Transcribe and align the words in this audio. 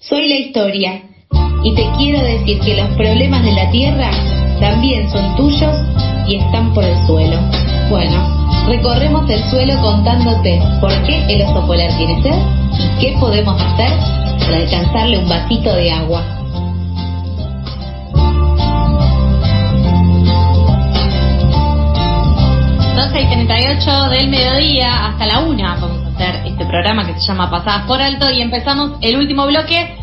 Soy 0.00 0.28
la 0.28 0.36
historia 0.36 1.02
y 1.64 1.74
te 1.74 1.90
quiero 1.96 2.22
decir 2.22 2.60
que 2.60 2.76
los 2.76 2.88
problemas 2.90 3.42
de 3.42 3.50
la 3.50 3.68
Tierra 3.72 4.10
también 4.60 5.10
son 5.10 5.34
tuyos 5.34 5.74
y 6.28 6.36
están 6.36 6.72
por 6.72 6.84
el 6.84 6.96
suelo. 7.04 7.36
Bueno, 7.90 8.64
recorremos 8.68 9.28
el 9.28 9.42
suelo 9.50 9.74
contándote 9.80 10.62
por 10.80 10.92
qué 11.02 11.24
el 11.28 11.42
oso 11.42 11.66
polar 11.66 11.90
tiene 11.96 12.22
sed 12.22 12.38
y 12.78 13.00
qué 13.00 13.16
podemos 13.18 13.60
hacer 13.60 13.90
para 14.38 14.58
alcanzarle 14.58 15.18
un 15.18 15.28
vasito 15.28 15.74
de 15.74 15.90
agua. 15.90 16.24
y 23.20 23.26
38 23.26 24.10
del 24.10 24.28
mediodía 24.28 25.06
hasta 25.06 25.26
la 25.26 25.40
una 25.40 26.07
hacer 26.18 26.46
este 26.46 26.66
programa 26.66 27.06
que 27.06 27.14
se 27.14 27.20
llama 27.20 27.48
Pasadas 27.48 27.86
por 27.86 28.00
Alto 28.00 28.28
y 28.30 28.42
empezamos 28.42 28.98
el 29.02 29.16
último 29.16 29.46
bloque 29.46 29.96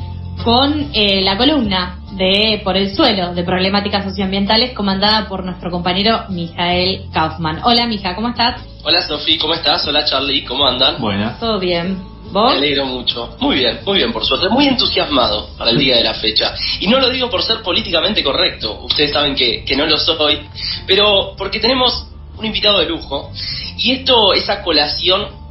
con 0.46 0.92
eh, 0.94 1.22
la 1.22 1.38
columna 1.38 2.00
de 2.12 2.62
Por 2.64 2.78
el 2.78 2.96
Suelo 2.96 3.34
de 3.34 3.44
Problemáticas 3.44 4.06
Socioambientales 4.06 4.72
comandada 4.74 5.28
por 5.28 5.44
nuestro 5.44 5.70
compañero 5.70 6.24
Mijael 6.30 7.08
Kaufman. 7.12 7.60
Hola 7.66 7.86
Mija, 7.88 8.16
¿cómo 8.16 8.30
estás? 8.30 8.62
Hola 8.84 9.02
Sofi, 9.02 9.38
¿cómo 9.38 9.56
estás? 9.56 9.86
Hola 9.88 10.06
Charlie, 10.06 10.46
¿cómo 10.46 10.66
andan? 10.66 11.02
Buenas. 11.02 11.38
Todo 11.38 11.60
bien. 11.60 12.02
¿Vos? 12.32 12.54
Me 12.54 12.60
alegro 12.60 12.86
mucho. 12.86 13.36
Muy 13.42 13.58
bien, 13.58 13.80
muy 13.86 13.98
bien, 13.98 14.14
por 14.14 14.26
suerte. 14.26 14.48
Muy 14.48 14.68
entusiasmado 14.68 15.50
para 15.58 15.72
el 15.72 15.78
día 15.78 15.98
de 15.98 16.04
la 16.06 16.14
fecha. 16.14 16.54
Y 16.80 16.88
no 16.88 17.00
lo 17.00 17.10
digo 17.10 17.30
por 17.30 17.44
ser 17.44 17.62
políticamente 17.62 18.24
correcto, 18.24 18.80
ustedes 18.84 19.12
saben 19.12 19.36
que, 19.36 19.66
que 19.66 19.76
no 19.76 19.86
lo 19.86 19.98
soy, 19.98 20.40
pero 20.88 21.34
porque 21.38 21.60
tenemos 21.60 22.08
un 22.38 22.46
invitado 22.46 22.80
de 22.80 22.86
lujo. 22.86 23.32
Y 23.78 23.92
esto, 23.92 24.34
esa 24.34 24.62
colación 24.62 25.45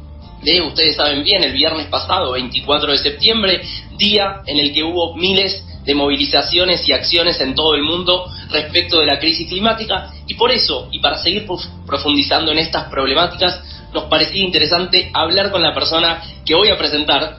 de, 0.45 0.61
ustedes 0.61 0.95
saben 0.95 1.23
bien, 1.23 1.43
el 1.43 1.51
viernes 1.51 1.87
pasado, 1.87 2.31
24 2.33 2.91
de 2.91 2.97
septiembre, 2.97 3.61
día 3.97 4.41
en 4.45 4.59
el 4.59 4.73
que 4.73 4.83
hubo 4.83 5.15
miles 5.15 5.65
de 5.83 5.93
movilizaciones 5.93 6.87
y 6.87 6.93
acciones 6.93 7.39
en 7.41 7.53
todo 7.53 7.75
el 7.75 7.83
mundo 7.83 8.25
respecto 8.49 8.99
de 8.99 9.05
la 9.05 9.19
crisis 9.19 9.47
climática. 9.47 10.11
Y 10.27 10.35
por 10.35 10.51
eso, 10.51 10.87
y 10.91 10.99
para 10.99 11.17
seguir 11.17 11.45
profundizando 11.85 12.51
en 12.51 12.59
estas 12.59 12.85
problemáticas, 12.85 13.61
nos 13.93 14.05
parecía 14.05 14.43
interesante 14.43 15.09
hablar 15.13 15.51
con 15.51 15.61
la 15.61 15.73
persona 15.73 16.21
que 16.45 16.55
voy 16.55 16.69
a 16.69 16.77
presentar. 16.77 17.37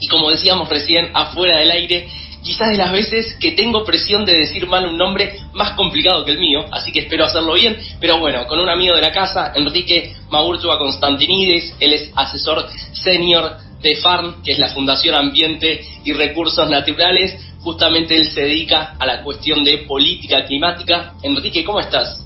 Y 0.00 0.08
como 0.08 0.30
decíamos 0.30 0.68
recién 0.68 1.10
afuera 1.14 1.58
del 1.58 1.70
aire, 1.70 2.08
quizás 2.42 2.70
de 2.70 2.76
las 2.76 2.92
veces 2.92 3.36
que 3.40 3.52
tengo 3.52 3.84
presión 3.84 4.24
de 4.24 4.38
decir 4.38 4.66
mal 4.66 4.86
un 4.86 4.98
nombre 4.98 5.34
más 5.54 5.72
complicado 5.72 6.24
que 6.24 6.32
el 6.32 6.38
mío, 6.38 6.64
así 6.70 6.92
que 6.92 7.00
espero 7.00 7.24
hacerlo 7.24 7.54
bien, 7.54 7.76
pero 8.00 8.18
bueno, 8.18 8.46
con 8.46 8.58
un 8.58 8.68
amigo 8.68 8.94
de 8.94 9.02
la 9.02 9.12
casa, 9.12 9.52
Enrique 9.54 10.14
Maurtua 10.30 10.78
Constantinides, 10.78 11.74
él 11.80 11.92
es 11.92 12.10
asesor 12.14 12.66
senior 12.92 13.56
de 13.80 13.96
FARM, 13.96 14.42
que 14.42 14.52
es 14.52 14.58
la 14.58 14.68
Fundación 14.68 15.14
Ambiente 15.14 15.80
y 16.04 16.12
Recursos 16.12 16.68
Naturales, 16.68 17.36
justamente 17.60 18.16
él 18.16 18.30
se 18.30 18.42
dedica 18.42 18.94
a 18.98 19.06
la 19.06 19.22
cuestión 19.22 19.64
de 19.64 19.78
política 19.78 20.44
climática. 20.44 21.14
Enrique, 21.22 21.64
¿cómo 21.64 21.80
estás? 21.80 22.24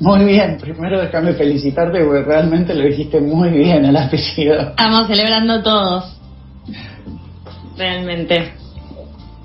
Muy 0.00 0.24
bien, 0.24 0.58
primero 0.58 1.00
déjame 1.00 1.34
felicitarte 1.34 2.04
porque 2.04 2.22
realmente 2.22 2.74
lo 2.74 2.84
dijiste 2.84 3.20
muy 3.20 3.50
bien 3.50 3.84
el 3.84 3.96
apellido. 3.96 4.60
Estamos 4.60 5.06
celebrando 5.06 5.62
todos. 5.62 6.04
Realmente. 7.76 8.63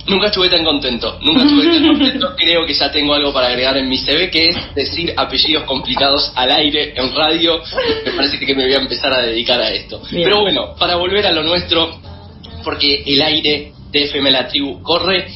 Nunca 0.10 0.28
estuve 0.28 0.50
tan 0.50 0.64
contento, 0.64 1.20
nunca 1.22 1.44
estuve 1.44 1.66
tan 1.66 1.88
contento. 1.94 2.36
Creo 2.36 2.66
que 2.66 2.74
ya 2.74 2.92
tengo 2.92 3.14
algo 3.14 3.32
para 3.32 3.48
agregar 3.48 3.78
en 3.78 3.88
mi 3.88 3.98
CV, 3.98 4.30
que 4.32 4.50
es 4.50 4.76
decir 4.76 5.14
apellidos 5.16 5.64
complicados 5.64 6.32
al 6.36 6.52
aire 6.52 6.94
en 6.96 7.14
radio. 7.14 7.62
Me 8.06 8.12
parece 8.14 8.40
que 8.40 8.56
me 8.56 8.66
voy 8.66 8.74
a 8.74 8.80
empezar 8.80 9.14
a 9.14 9.22
dedicar 9.22 9.62
a 9.62 9.72
esto. 9.72 10.02
Pero 10.12 10.42
bueno, 10.42 10.76
para 10.78 10.96
volver 10.96 11.26
a 11.28 11.32
lo 11.32 11.44
nuestro, 11.44 12.00
porque 12.64 13.04
el 13.06 13.22
aire 13.22 13.74
de 13.92 14.04
FM 14.04 14.32
La 14.32 14.48
Tribu 14.48 14.82
corre, 14.82 15.28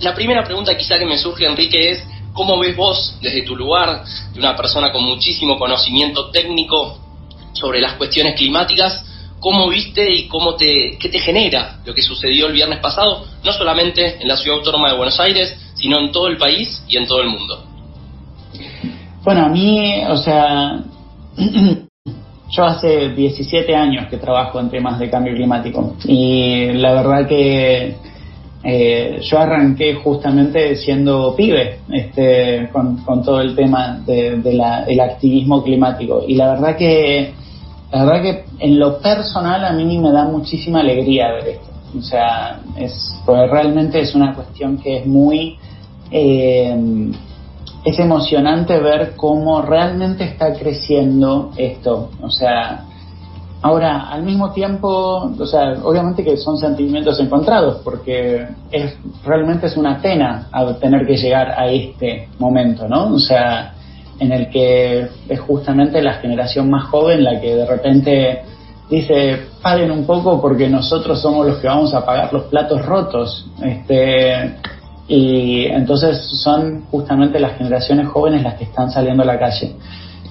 la 0.00 0.14
primera 0.14 0.44
pregunta 0.44 0.76
quizá 0.76 0.98
que 0.98 1.06
me 1.06 1.18
surge, 1.18 1.46
Enrique, 1.46 1.90
es 1.90 2.04
¿cómo 2.32 2.58
ves 2.58 2.76
vos 2.76 3.16
desde 3.20 3.42
tu 3.42 3.56
lugar, 3.56 4.04
de 4.32 4.38
una 4.38 4.56
persona 4.56 4.92
con 4.92 5.02
muchísimo 5.02 5.58
conocimiento 5.58 6.30
técnico 6.30 6.98
sobre 7.52 7.80
las 7.80 7.94
cuestiones 7.94 8.36
climáticas, 8.36 9.04
cómo 9.40 9.68
viste 9.68 10.10
y 10.10 10.28
cómo 10.28 10.54
te, 10.54 10.96
qué 10.98 11.08
te 11.08 11.18
genera 11.18 11.80
lo 11.84 11.94
que 11.94 12.02
sucedió 12.02 12.46
el 12.46 12.52
viernes 12.52 12.80
pasado, 12.80 13.24
no 13.44 13.52
solamente 13.52 14.20
en 14.20 14.28
la 14.28 14.36
ciudad 14.36 14.58
autónoma 14.58 14.90
de 14.90 14.96
Buenos 14.96 15.18
Aires, 15.20 15.56
sino 15.74 15.98
en 16.00 16.12
todo 16.12 16.28
el 16.28 16.36
país 16.36 16.82
y 16.88 16.96
en 16.96 17.06
todo 17.06 17.20
el 17.20 17.28
mundo. 17.28 17.64
Bueno, 19.22 19.46
a 19.46 19.48
mí, 19.48 20.02
o 20.08 20.16
sea, 20.16 20.80
yo 22.50 22.64
hace 22.64 23.10
17 23.10 23.74
años 23.74 24.06
que 24.08 24.16
trabajo 24.16 24.58
en 24.58 24.70
temas 24.70 24.98
de 24.98 25.10
cambio 25.10 25.34
climático 25.34 25.96
y 26.04 26.72
la 26.72 26.94
verdad 26.94 27.28
que 27.28 27.94
eh, 28.64 29.20
yo 29.22 29.38
arranqué 29.38 29.94
justamente 29.94 30.74
siendo 30.76 31.34
pibe 31.36 31.78
este, 31.92 32.68
con, 32.72 33.04
todo 33.22 33.40
el 33.40 33.54
tema 33.54 34.00
del 34.04 34.42
de, 34.42 35.00
activismo 35.00 35.62
climático 35.62 36.24
y 36.26 36.34
la 36.34 36.54
verdad 36.54 36.76
que 36.76 37.34
la 37.92 38.04
verdad 38.04 38.22
que 38.22 38.44
en 38.58 38.78
lo 38.78 38.98
personal 38.98 39.64
a 39.64 39.72
mí 39.72 39.98
me 39.98 40.12
da 40.12 40.24
muchísima 40.24 40.80
alegría 40.80 41.32
ver 41.32 41.48
esto. 41.48 41.68
O 41.98 42.02
sea, 42.02 42.60
es, 42.76 43.14
porque 43.24 43.46
realmente 43.46 44.00
es 44.00 44.14
una 44.14 44.34
cuestión 44.34 44.78
que 44.78 44.98
es 44.98 45.06
muy... 45.06 45.58
Eh, 46.10 47.12
es 47.84 47.98
emocionante 47.98 48.78
ver 48.80 49.14
cómo 49.16 49.62
realmente 49.62 50.24
está 50.24 50.52
creciendo 50.52 51.52
esto. 51.56 52.10
O 52.20 52.28
sea, 52.28 52.84
ahora, 53.62 54.08
al 54.10 54.22
mismo 54.22 54.52
tiempo, 54.52 55.32
o 55.38 55.46
sea, 55.46 55.74
obviamente 55.82 56.24
que 56.24 56.36
son 56.36 56.58
sentimientos 56.58 57.18
encontrados, 57.20 57.80
porque 57.82 58.46
es 58.70 58.96
realmente 59.24 59.68
es 59.68 59.76
una 59.76 60.02
pena 60.02 60.48
tener 60.80 61.06
que 61.06 61.16
llegar 61.16 61.52
a 61.56 61.68
este 61.68 62.28
momento, 62.38 62.88
¿no? 62.88 63.14
O 63.14 63.18
sea, 63.18 63.74
en 64.20 64.32
el 64.32 64.50
que 64.50 65.08
es 65.28 65.40
justamente 65.40 66.02
la 66.02 66.14
generación 66.14 66.70
más 66.70 66.88
joven 66.88 67.24
la 67.24 67.40
que 67.40 67.54
de 67.54 67.66
repente 67.66 68.42
dice, 68.90 69.46
paguen 69.62 69.90
un 69.90 70.04
poco 70.04 70.40
porque 70.40 70.68
nosotros 70.68 71.20
somos 71.20 71.46
los 71.46 71.58
que 71.58 71.66
vamos 71.66 71.94
a 71.94 72.04
pagar 72.04 72.32
los 72.32 72.44
platos 72.44 72.84
rotos. 72.84 73.46
Este, 73.62 74.56
y 75.06 75.66
entonces 75.66 76.18
son 76.42 76.84
justamente 76.90 77.38
las 77.38 77.56
generaciones 77.56 78.08
jóvenes 78.08 78.42
las 78.42 78.54
que 78.54 78.64
están 78.64 78.90
saliendo 78.90 79.22
a 79.22 79.26
la 79.26 79.38
calle. 79.38 79.74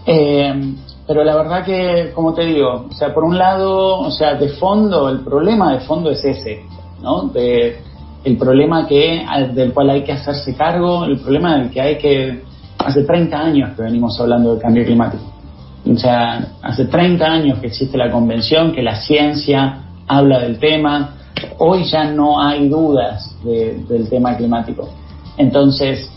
Eh, 0.06 0.76
pero 1.08 1.24
la 1.24 1.36
verdad 1.36 1.64
que, 1.64 2.12
como 2.14 2.34
te 2.34 2.44
digo, 2.46 2.88
o 2.90 2.94
sea, 2.94 3.14
por 3.14 3.24
un 3.24 3.38
lado, 3.38 4.00
o 4.00 4.12
sea, 4.12 4.36
de 4.36 4.50
fondo, 4.50 5.09
el 5.09 5.22
problema 5.22 5.74
de 5.74 5.80
fondo 5.80 6.12
es 6.12 6.24
ese, 6.24 6.64
¿no? 7.02 7.24
De, 7.30 7.78
el 8.24 8.38
problema 8.38 8.86
que, 8.88 9.26
del 9.53 9.74
cual 9.74 9.90
hay 9.90 10.03
que 10.03 10.12
hacerse 10.12 10.53
cargo, 10.56 11.06
el 11.06 11.18
problema 11.20 11.58
del 11.58 11.70
que 11.72 11.81
hay 11.81 11.97
que 11.97 12.42
hace 12.80 13.04
30 13.04 13.38
años 13.38 13.76
que 13.76 13.84
venimos 13.84 14.20
hablando 14.20 14.52
del 14.54 14.62
cambio 14.62 14.86
climático. 14.86 15.24
O 15.90 15.98
sea, 15.98 16.54
hace 16.62 16.86
30 16.86 17.26
años 17.26 17.60
que 17.60 17.68
existe 17.68 17.98
la 17.98 18.12
convención, 18.12 18.74
que 18.74 18.82
la 18.82 18.96
ciencia 18.96 19.84
habla 20.08 20.40
del 20.40 20.60
tema. 20.60 21.16
Hoy 21.60 21.86
ya 21.86 22.06
no 22.06 22.42
hay 22.42 22.68
dudas 22.68 23.36
del 23.44 24.10
tema 24.10 24.36
climático. 24.36 24.90
Entonces, 25.38 26.12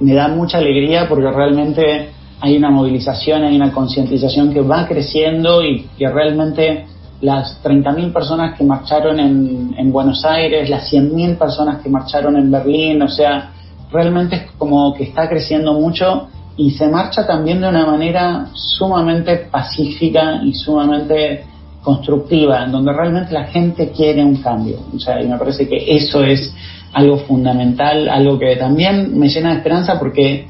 me 0.00 0.14
da 0.14 0.28
mucha 0.28 0.58
alegría 0.58 1.08
porque 1.08 1.30
realmente 1.30 2.10
hay 2.40 2.56
una 2.56 2.70
movilización, 2.70 3.42
hay 3.42 3.56
una 3.56 3.72
concientización 3.72 4.52
que 4.52 4.60
va 4.60 4.86
creciendo 4.86 5.64
y 5.64 5.88
que 5.96 6.08
realmente 6.08 6.86
las 7.20 7.60
30.000 7.64 8.12
personas 8.12 8.56
que 8.56 8.62
marcharon 8.62 9.18
en, 9.18 9.74
en 9.76 9.90
Buenos 9.90 10.24
Aires, 10.24 10.70
las 10.70 10.92
100.000 10.92 11.36
personas 11.36 11.82
que 11.82 11.88
marcharon 11.88 12.36
en 12.36 12.48
Berlín, 12.48 13.02
o 13.02 13.08
sea, 13.08 13.50
realmente 13.90 14.36
es 14.36 14.42
como 14.58 14.94
que 14.94 15.04
está 15.04 15.28
creciendo 15.28 15.72
mucho 15.74 16.28
y 16.56 16.72
se 16.72 16.88
marcha 16.88 17.26
también 17.26 17.60
de 17.60 17.68
una 17.68 17.86
manera 17.86 18.48
sumamente 18.52 19.36
pacífica 19.50 20.40
y 20.42 20.52
sumamente 20.54 21.44
constructiva, 21.82 22.64
en 22.64 22.72
donde 22.72 22.92
realmente 22.92 23.32
la 23.32 23.44
gente 23.44 23.90
quiere 23.90 24.24
un 24.24 24.36
cambio. 24.36 24.78
O 24.94 24.98
sea, 24.98 25.22
y 25.22 25.28
me 25.28 25.38
parece 25.38 25.68
que 25.68 25.96
eso 25.96 26.22
es 26.22 26.52
algo 26.92 27.18
fundamental, 27.18 28.08
algo 28.08 28.38
que 28.38 28.56
también 28.56 29.18
me 29.18 29.28
llena 29.28 29.50
de 29.50 29.58
esperanza 29.58 29.98
porque 29.98 30.48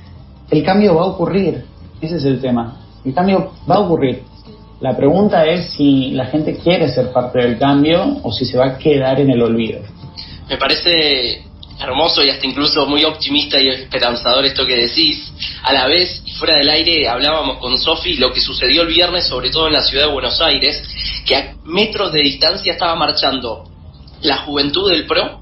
el 0.50 0.64
cambio 0.64 0.94
va 0.94 1.02
a 1.02 1.06
ocurrir. 1.06 1.64
Ese 2.00 2.16
es 2.16 2.24
el 2.24 2.40
tema. 2.40 2.80
El 3.04 3.12
cambio 3.12 3.52
va 3.70 3.76
a 3.76 3.80
ocurrir. 3.80 4.22
La 4.80 4.96
pregunta 4.96 5.44
es 5.44 5.70
si 5.72 6.12
la 6.12 6.26
gente 6.26 6.56
quiere 6.56 6.88
ser 6.88 7.12
parte 7.12 7.40
del 7.40 7.58
cambio 7.58 8.18
o 8.22 8.32
si 8.32 8.44
se 8.44 8.56
va 8.56 8.66
a 8.66 8.78
quedar 8.78 9.20
en 9.20 9.30
el 9.30 9.42
olvido. 9.42 9.80
Me 10.48 10.56
parece 10.56 11.47
hermoso 11.80 12.24
y 12.24 12.30
hasta 12.30 12.46
incluso 12.46 12.86
muy 12.86 13.04
optimista 13.04 13.60
y 13.60 13.68
esperanzador 13.68 14.44
esto 14.44 14.66
que 14.66 14.76
decís. 14.76 15.32
A 15.62 15.72
la 15.72 15.86
vez, 15.86 16.22
y 16.24 16.32
fuera 16.32 16.56
del 16.56 16.68
aire, 16.68 17.08
hablábamos 17.08 17.58
con 17.58 17.78
Sofi 17.78 18.14
lo 18.14 18.32
que 18.32 18.40
sucedió 18.40 18.82
el 18.82 18.88
viernes, 18.88 19.26
sobre 19.26 19.50
todo 19.50 19.66
en 19.68 19.74
la 19.74 19.82
ciudad 19.82 20.06
de 20.06 20.12
Buenos 20.12 20.40
Aires, 20.40 20.82
que 21.24 21.36
a 21.36 21.54
metros 21.64 22.12
de 22.12 22.20
distancia 22.20 22.72
estaba 22.72 22.94
marchando 22.94 23.64
la 24.22 24.38
juventud 24.38 24.90
del 24.90 25.06
PRO 25.06 25.40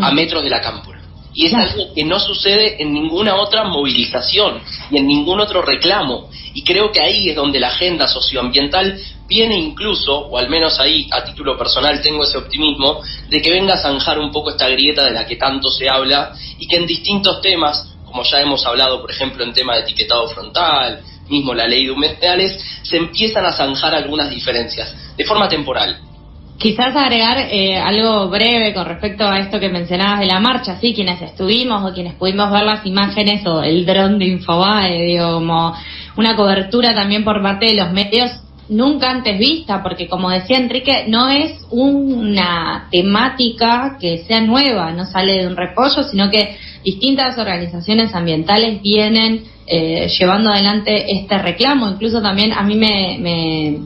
a 0.00 0.12
metros 0.12 0.42
de 0.42 0.50
la 0.50 0.60
cámpora. 0.60 0.99
Y 1.32 1.46
es 1.46 1.54
algo 1.54 1.94
que 1.94 2.04
no 2.04 2.18
sucede 2.18 2.82
en 2.82 2.92
ninguna 2.92 3.36
otra 3.36 3.64
movilización 3.64 4.60
y 4.90 4.98
en 4.98 5.06
ningún 5.06 5.40
otro 5.40 5.62
reclamo. 5.62 6.28
Y 6.54 6.62
creo 6.62 6.90
que 6.90 7.00
ahí 7.00 7.28
es 7.28 7.36
donde 7.36 7.60
la 7.60 7.68
agenda 7.68 8.08
socioambiental 8.08 9.00
viene 9.28 9.56
incluso, 9.56 10.18
o 10.18 10.38
al 10.38 10.50
menos 10.50 10.80
ahí 10.80 11.08
a 11.12 11.22
título 11.22 11.56
personal 11.56 12.02
tengo 12.02 12.24
ese 12.24 12.36
optimismo, 12.36 13.00
de 13.28 13.40
que 13.40 13.50
venga 13.50 13.74
a 13.74 13.78
zanjar 13.78 14.18
un 14.18 14.32
poco 14.32 14.50
esta 14.50 14.68
grieta 14.68 15.04
de 15.04 15.12
la 15.12 15.24
que 15.24 15.36
tanto 15.36 15.70
se 15.70 15.88
habla 15.88 16.32
y 16.58 16.66
que 16.66 16.76
en 16.76 16.86
distintos 16.86 17.40
temas, 17.40 17.94
como 18.04 18.24
ya 18.24 18.40
hemos 18.40 18.66
hablado, 18.66 19.00
por 19.00 19.10
ejemplo, 19.12 19.44
en 19.44 19.52
tema 19.52 19.76
de 19.76 19.82
etiquetado 19.82 20.28
frontal, 20.28 21.00
mismo 21.28 21.54
la 21.54 21.68
ley 21.68 21.86
de 21.86 21.92
humedales, 21.92 22.60
se 22.82 22.96
empiezan 22.96 23.46
a 23.46 23.52
zanjar 23.52 23.94
algunas 23.94 24.28
diferencias, 24.30 24.92
de 25.16 25.24
forma 25.24 25.48
temporal. 25.48 26.09
Quizás 26.60 26.94
agregar 26.94 27.38
eh, 27.38 27.78
algo 27.78 28.28
breve 28.28 28.74
con 28.74 28.84
respecto 28.84 29.24
a 29.24 29.38
esto 29.38 29.58
que 29.58 29.70
mencionabas 29.70 30.20
de 30.20 30.26
la 30.26 30.40
marcha, 30.40 30.78
sí, 30.78 30.92
quienes 30.92 31.22
estuvimos 31.22 31.90
o 31.90 31.94
quienes 31.94 32.12
pudimos 32.16 32.52
ver 32.52 32.64
las 32.64 32.84
imágenes 32.84 33.46
o 33.46 33.62
el 33.62 33.86
dron 33.86 34.18
de 34.18 34.26
Infobae, 34.26 35.06
digo, 35.06 35.36
como 35.36 35.74
una 36.18 36.36
cobertura 36.36 36.94
también 36.94 37.24
por 37.24 37.42
parte 37.42 37.64
de 37.64 37.76
los 37.76 37.90
medios 37.92 38.30
nunca 38.68 39.10
antes 39.10 39.38
vista, 39.38 39.82
porque 39.82 40.06
como 40.06 40.28
decía 40.28 40.58
Enrique, 40.58 41.06
no 41.08 41.30
es 41.30 41.66
una 41.70 42.88
temática 42.90 43.96
que 43.98 44.24
sea 44.28 44.42
nueva, 44.42 44.92
no 44.92 45.06
sale 45.06 45.40
de 45.40 45.46
un 45.46 45.56
repollo, 45.56 46.02
sino 46.04 46.30
que 46.30 46.58
distintas 46.84 47.38
organizaciones 47.38 48.14
ambientales 48.14 48.82
vienen 48.82 49.44
eh, 49.66 50.08
llevando 50.18 50.50
adelante 50.50 51.12
este 51.12 51.38
reclamo. 51.38 51.88
Incluso 51.88 52.20
también 52.20 52.52
a 52.52 52.62
mí 52.62 52.74
me, 52.74 53.16
me, 53.18 53.78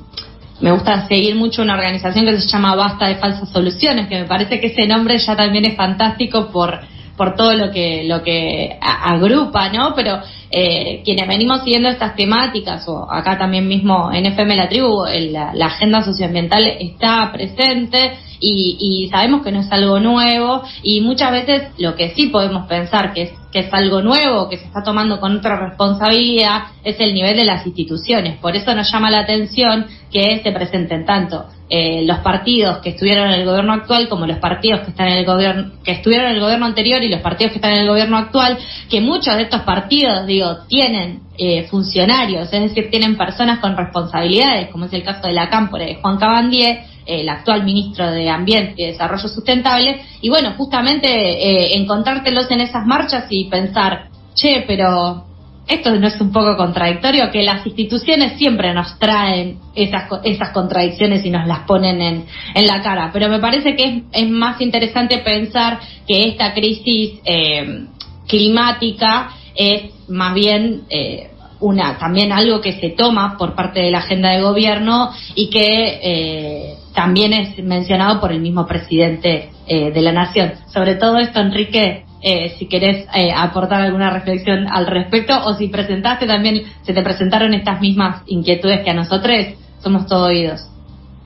me, 0.64 0.72
gusta 0.72 1.06
seguir 1.06 1.34
mucho 1.34 1.62
una 1.62 1.74
organización 1.74 2.24
que 2.24 2.40
se 2.40 2.48
llama 2.48 2.74
Basta 2.74 3.06
de 3.06 3.16
Falsas 3.16 3.50
Soluciones, 3.50 4.08
que 4.08 4.20
me 4.20 4.24
parece 4.24 4.60
que 4.60 4.68
ese 4.68 4.86
nombre 4.86 5.18
ya 5.18 5.36
también 5.36 5.64
es 5.66 5.76
fantástico 5.76 6.50
por 6.50 6.80
por 7.16 7.36
todo 7.36 7.54
lo 7.54 7.70
que 7.70 8.04
lo 8.04 8.22
que 8.22 8.76
agrupa, 8.80 9.68
¿no? 9.68 9.94
Pero 9.94 10.20
eh, 10.50 11.00
quienes 11.04 11.28
venimos 11.28 11.62
siguiendo 11.62 11.88
estas 11.88 12.16
temáticas, 12.16 12.88
o 12.88 13.06
acá 13.10 13.38
también 13.38 13.68
mismo 13.68 14.10
en 14.12 14.26
FM 14.26 14.56
La 14.56 14.68
Tribu, 14.68 15.04
la, 15.30 15.52
la, 15.54 15.66
agenda 15.66 16.02
socioambiental 16.02 16.64
está 16.80 17.30
presente 17.32 18.14
y, 18.40 18.76
y, 18.78 19.08
sabemos 19.10 19.42
que 19.42 19.52
no 19.52 19.60
es 19.60 19.70
algo 19.70 20.00
nuevo 20.00 20.62
y 20.82 21.00
muchas 21.00 21.32
veces 21.32 21.68
lo 21.78 21.94
que 21.96 22.14
sí 22.14 22.26
podemos 22.26 22.66
pensar 22.66 23.12
que 23.12 23.22
es, 23.22 23.30
que 23.52 23.60
es 23.60 23.72
algo 23.72 24.02
nuevo, 24.02 24.48
que 24.48 24.58
se 24.58 24.64
está 24.64 24.82
tomando 24.82 25.20
con 25.20 25.36
otra 25.36 25.56
responsabilidad, 25.68 26.64
es 26.82 26.98
el 26.98 27.14
nivel 27.14 27.36
de 27.36 27.44
las 27.44 27.66
instituciones. 27.66 28.36
Por 28.38 28.56
eso 28.56 28.74
nos 28.74 28.90
llama 28.90 29.10
la 29.10 29.20
atención 29.20 29.86
que 30.10 30.40
se 30.42 30.52
presenten 30.52 31.04
tanto 31.04 31.46
eh, 31.70 32.04
los 32.04 32.18
partidos 32.18 32.78
que 32.78 32.90
estuvieron 32.90 33.28
en 33.28 33.40
el 33.40 33.46
gobierno 33.46 33.72
actual 33.72 34.06
como 34.08 34.26
los 34.26 34.38
partidos 34.38 34.80
que 34.80 34.90
están 34.90 35.08
en 35.08 35.18
el 35.18 35.24
gobierno 35.24 35.72
que 35.82 35.92
estuvieron 35.92 36.26
en 36.26 36.34
el 36.34 36.40
gobierno 36.40 36.66
anterior 36.66 37.02
y 37.02 37.08
los 37.08 37.22
partidos 37.22 37.52
que 37.52 37.58
están 37.58 37.72
en 37.72 37.80
el 37.80 37.88
gobierno 37.88 38.18
actual 38.18 38.58
que 38.90 39.00
muchos 39.00 39.34
de 39.36 39.44
estos 39.44 39.62
partidos 39.62 40.26
digo 40.26 40.58
tienen 40.68 41.22
eh, 41.38 41.66
funcionarios 41.70 42.52
es 42.52 42.62
decir 42.62 42.90
tienen 42.90 43.16
personas 43.16 43.60
con 43.60 43.76
responsabilidades 43.78 44.68
como 44.68 44.84
es 44.84 44.92
el 44.92 45.02
caso 45.02 45.26
de 45.26 45.32
la 45.32 45.48
cámpora 45.48 45.86
de 45.86 45.94
Juan 45.96 46.18
Cabandier 46.18 46.80
el 47.06 47.28
actual 47.28 47.64
ministro 47.64 48.10
de 48.10 48.28
Ambiente 48.28 48.74
y 48.82 48.86
Desarrollo 48.86 49.28
Sustentable 49.28 50.00
y 50.20 50.28
bueno 50.28 50.54
justamente 50.56 51.08
eh, 51.08 51.76
encontrártelos 51.76 52.50
en 52.50 52.60
esas 52.60 52.86
marchas 52.86 53.26
y 53.30 53.44
pensar 53.44 54.08
che 54.34 54.64
pero 54.66 55.24
esto 55.66 55.94
no 55.94 56.06
es 56.06 56.20
un 56.20 56.30
poco 56.30 56.56
contradictorio, 56.56 57.30
que 57.30 57.42
las 57.42 57.66
instituciones 57.66 58.36
siempre 58.36 58.74
nos 58.74 58.98
traen 58.98 59.58
esas, 59.74 60.04
esas 60.22 60.50
contradicciones 60.50 61.24
y 61.24 61.30
nos 61.30 61.46
las 61.46 61.60
ponen 61.60 62.02
en, 62.02 62.26
en 62.54 62.66
la 62.66 62.82
cara. 62.82 63.10
Pero 63.12 63.30
me 63.30 63.38
parece 63.38 63.74
que 63.74 63.84
es, 63.84 64.02
es 64.12 64.28
más 64.28 64.60
interesante 64.60 65.18
pensar 65.18 65.80
que 66.06 66.28
esta 66.28 66.52
crisis 66.52 67.18
eh, 67.24 67.86
climática 68.26 69.30
es 69.54 70.08
más 70.08 70.34
bien 70.34 70.82
eh, 70.90 71.30
una 71.60 71.96
también 71.98 72.32
algo 72.32 72.60
que 72.60 72.78
se 72.78 72.90
toma 72.90 73.36
por 73.38 73.54
parte 73.54 73.80
de 73.80 73.90
la 73.90 73.98
agenda 73.98 74.30
de 74.30 74.42
gobierno 74.42 75.10
y 75.34 75.48
que 75.48 76.00
eh, 76.02 76.74
también 76.94 77.32
es 77.32 77.62
mencionado 77.62 78.20
por 78.20 78.32
el 78.32 78.40
mismo 78.40 78.66
presidente 78.66 79.50
de 79.66 80.00
la 80.00 80.12
nación. 80.12 80.52
Sobre 80.72 80.94
todo 80.94 81.18
esto, 81.18 81.40
Enrique, 81.40 82.04
eh, 82.26 82.54
si 82.58 82.64
querés 82.64 83.06
eh, 83.14 83.30
aportar 83.36 83.82
alguna 83.82 84.08
reflexión 84.08 84.66
al 84.66 84.86
respecto 84.86 85.34
o 85.44 85.56
si 85.56 85.68
presentaste 85.68 86.26
también, 86.26 86.62
se 86.80 86.94
te 86.94 87.02
presentaron 87.02 87.52
estas 87.52 87.82
mismas 87.82 88.22
inquietudes 88.26 88.80
que 88.82 88.90
a 88.90 88.94
nosotros, 88.94 89.36
somos 89.82 90.06
todo 90.06 90.28
oídos. 90.28 90.66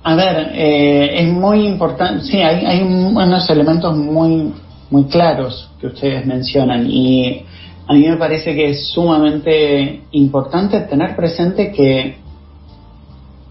A 0.02 0.16
ver, 0.16 0.50
eh, 0.54 1.22
es 1.22 1.28
muy 1.28 1.68
importante, 1.68 2.24
sí, 2.24 2.38
hay, 2.42 2.66
hay 2.66 2.82
unos 2.82 3.48
elementos 3.48 3.96
muy, 3.96 4.52
muy 4.90 5.04
claros 5.04 5.70
que 5.80 5.86
ustedes 5.86 6.26
mencionan 6.26 6.90
y 6.90 7.44
a 7.86 7.92
mí 7.92 8.08
me 8.08 8.16
parece 8.16 8.56
que 8.56 8.70
es 8.70 8.88
sumamente 8.88 10.02
importante 10.10 10.80
tener 10.80 11.14
presente 11.14 11.70
que 11.70 12.16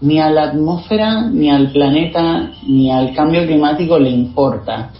ni 0.00 0.20
a 0.20 0.30
la 0.30 0.44
atmósfera, 0.44 1.22
ni 1.22 1.50
al 1.50 1.72
planeta, 1.72 2.52
ni 2.66 2.90
al 2.90 3.14
cambio 3.14 3.44
climático 3.44 3.98
le 3.98 4.10
importa 4.10 4.90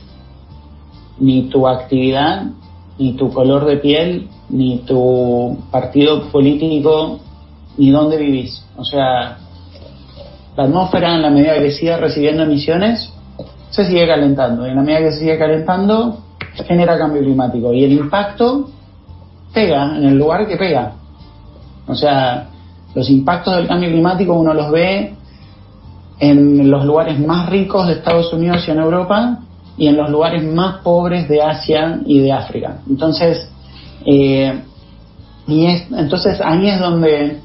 ni 1.20 1.48
tu 1.48 1.66
actividad, 1.66 2.46
ni 2.98 3.14
tu 3.14 3.32
color 3.32 3.64
de 3.64 3.76
piel, 3.78 4.28
ni 4.48 4.78
tu 4.78 5.58
partido 5.70 6.30
político, 6.30 7.20
ni 7.76 7.90
dónde 7.90 8.16
vivís. 8.16 8.64
O 8.76 8.84
sea, 8.84 9.38
la 10.56 10.64
atmósfera 10.64 11.14
en 11.14 11.22
la 11.22 11.30
medida 11.30 11.58
que 11.58 11.70
siga 11.70 11.96
recibiendo 11.96 12.42
emisiones 12.42 13.12
se 13.70 13.84
sigue 13.84 14.06
calentando 14.06 14.66
y 14.66 14.70
en 14.70 14.76
la 14.76 14.82
medida 14.82 15.00
que 15.00 15.12
se 15.12 15.20
sigue 15.20 15.38
calentando 15.38 16.18
genera 16.66 16.98
cambio 16.98 17.22
climático 17.22 17.72
y 17.72 17.84
el 17.84 17.92
impacto 17.92 18.70
pega 19.52 19.96
en 19.96 20.04
el 20.04 20.18
lugar 20.18 20.46
que 20.46 20.56
pega. 20.56 20.94
O 21.86 21.94
sea, 21.94 22.48
los 22.98 23.08
impactos 23.10 23.54
del 23.54 23.68
cambio 23.68 23.90
climático 23.90 24.34
uno 24.34 24.52
los 24.52 24.72
ve 24.72 25.14
en 26.18 26.68
los 26.68 26.84
lugares 26.84 27.20
más 27.20 27.48
ricos 27.48 27.86
de 27.86 27.92
Estados 27.92 28.32
Unidos 28.32 28.64
y 28.66 28.72
en 28.72 28.78
Europa 28.78 29.38
y 29.76 29.86
en 29.86 29.96
los 29.96 30.10
lugares 30.10 30.42
más 30.42 30.78
pobres 30.82 31.28
de 31.28 31.40
Asia 31.40 32.00
y 32.04 32.18
de 32.18 32.32
África. 32.32 32.80
Entonces, 32.90 33.48
eh, 34.04 34.62
y 35.46 35.66
es, 35.66 35.86
entonces 35.92 36.40
ahí 36.40 36.68
es 36.68 36.80
donde 36.80 37.38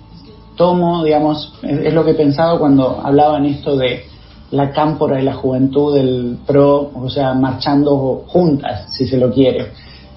tomo, 0.56 1.04
digamos, 1.04 1.54
es, 1.62 1.94
lo 1.94 2.04
que 2.04 2.12
he 2.12 2.16
pensado 2.16 2.58
cuando 2.58 3.00
hablaban 3.04 3.46
esto 3.46 3.78
de 3.78 4.06
la 4.50 4.72
cámpora 4.72 5.18
de 5.18 5.24
la 5.24 5.36
juventud 5.36 5.94
del 5.94 6.40
PRO, 6.48 6.92
o 6.96 7.10
sea, 7.12 7.36
marchando 7.36 8.24
juntas, 8.26 8.92
si 8.92 9.06
se 9.06 9.18
lo 9.18 9.32
quiere. 9.32 9.68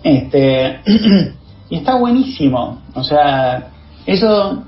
Este, 0.03 0.81
y 1.69 1.77
está 1.77 1.97
buenísimo, 1.97 2.79
o 2.95 3.05
sea, 3.05 3.69
eso 4.07 4.63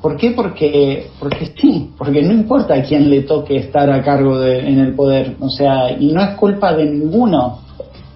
¿Por 0.00 0.16
qué? 0.16 0.30
Porque, 0.30 1.10
porque 1.18 1.52
sí, 1.60 1.90
porque 1.98 2.22
no 2.22 2.32
importa 2.32 2.74
a 2.74 2.82
quién 2.82 3.10
le 3.10 3.22
toque 3.22 3.56
estar 3.56 3.90
a 3.90 4.02
cargo 4.02 4.38
de, 4.38 4.60
en 4.60 4.78
el 4.78 4.94
poder, 4.94 5.36
o 5.40 5.48
sea, 5.48 5.90
y 5.90 6.12
no 6.12 6.22
es 6.22 6.30
culpa 6.36 6.72
de 6.72 6.84
ninguno, 6.84 7.60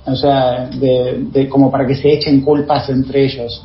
o 0.04 0.14
sea, 0.14 0.66
de, 0.66 1.49
como 1.49 1.71
para 1.71 1.87
que 1.87 1.97
se 1.97 2.12
echen 2.12 2.40
culpas 2.40 2.88
entre 2.88 3.25
ellos. 3.25 3.64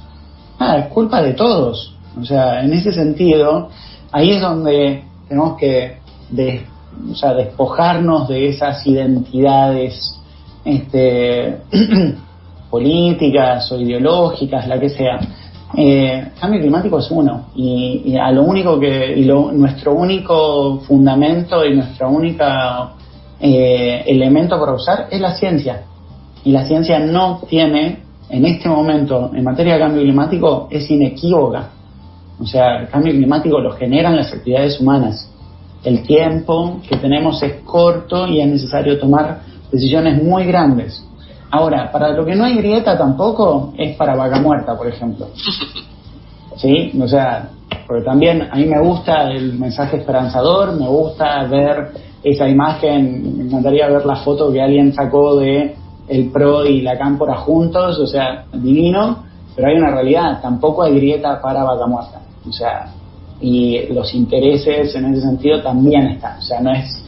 Ah, 0.57 0.77
es 0.77 0.87
culpa 0.87 1.21
de 1.21 1.33
todos, 1.33 1.95
o 2.19 2.25
sea, 2.25 2.63
en 2.63 2.73
ese 2.73 2.91
sentido, 2.91 3.69
ahí 4.11 4.31
es 4.31 4.41
donde 4.41 5.03
tenemos 5.27 5.57
que 5.57 5.97
o 7.11 7.15
sea, 7.15 7.33
despojarnos 7.33 8.27
de 8.27 8.47
esas 8.47 8.85
identidades 8.87 10.19
este, 10.65 11.57
políticas 12.69 13.71
o 13.71 13.79
ideológicas, 13.79 14.67
la 14.67 14.79
que 14.79 14.89
sea 14.89 15.19
eh, 15.75 16.31
cambio 16.39 16.61
climático 16.61 16.99
es 16.99 17.11
uno. 17.11 17.47
Y, 17.55 18.15
a 18.17 18.31
lo 18.31 18.43
único 18.43 18.79
que 18.79 19.15
nuestro 19.53 19.93
único 19.93 20.79
fundamento 20.87 21.65
y 21.65 21.75
nuestro 21.75 22.09
único 22.09 22.43
eh, 23.39 24.03
elemento 24.07 24.59
para 24.59 24.73
usar 24.73 25.07
es 25.11 25.19
la 25.19 25.35
ciencia. 25.35 25.83
Y 26.43 26.51
la 26.51 26.65
ciencia 26.65 26.99
no 26.99 27.41
tiene 27.49 27.99
en 28.29 28.45
este 28.45 28.69
momento 28.69 29.31
en 29.33 29.43
materia 29.43 29.73
de 29.73 29.79
cambio 29.79 30.01
climático 30.01 30.67
es 30.71 30.89
inequívoca. 30.89 31.69
O 32.39 32.45
sea 32.45 32.81
el 32.81 32.89
cambio 32.89 33.13
climático 33.13 33.59
lo 33.59 33.71
generan 33.71 34.15
las 34.15 34.31
actividades 34.33 34.79
humanas. 34.79 35.29
El 35.83 36.03
tiempo 36.03 36.79
que 36.87 36.97
tenemos 36.97 37.41
es 37.43 37.61
corto 37.63 38.27
y 38.27 38.41
es 38.41 38.47
necesario 38.47 38.99
tomar 38.99 39.41
decisiones 39.71 40.21
muy 40.23 40.45
grandes 40.45 41.03
Ahora, 41.51 41.91
para 41.91 42.09
lo 42.09 42.25
que 42.25 42.35
no 42.35 42.45
hay 42.45 42.57
grieta 42.57 42.97
tampoco 42.97 43.73
es 43.77 43.95
para 43.95 44.15
vaca 44.15 44.39
muerta, 44.39 44.75
por 44.77 44.87
ejemplo. 44.87 45.27
¿Sí? 46.57 46.91
O 46.99 47.07
sea, 47.07 47.49
porque 47.85 48.03
también 48.03 48.49
a 48.51 48.55
mí 48.55 48.65
me 48.65 48.79
gusta 48.79 49.29
el 49.31 49.53
mensaje 49.53 49.97
esperanzador, 49.97 50.77
me 50.77 50.87
gusta 50.87 51.43
ver 51.45 51.91
esa 52.23 52.49
imagen, 52.49 53.37
me 53.37 53.43
encantaría 53.45 53.87
ver 53.87 54.05
la 54.05 54.17
foto 54.17 54.51
que 54.51 54.61
alguien 54.61 54.93
sacó 54.93 55.37
de 55.37 55.75
el 56.07 56.29
PRO 56.31 56.65
y 56.65 56.81
la 56.81 56.97
Cámpora 56.97 57.35
juntos, 57.37 57.99
o 57.99 58.07
sea, 58.07 58.45
divino, 58.53 59.23
pero 59.55 59.69
hay 59.69 59.75
una 59.75 59.91
realidad, 59.91 60.41
tampoco 60.41 60.83
hay 60.83 60.95
grieta 60.95 61.41
para 61.41 61.63
vaca 61.63 61.85
muerta. 61.85 62.21
O 62.47 62.51
sea, 62.51 62.91
y 63.39 63.93
los 63.93 64.13
intereses 64.13 64.93
en 64.95 65.13
ese 65.13 65.21
sentido 65.21 65.61
también 65.61 66.07
están, 66.07 66.39
o 66.39 66.41
sea, 66.41 66.59
no 66.59 66.71
es 66.71 67.03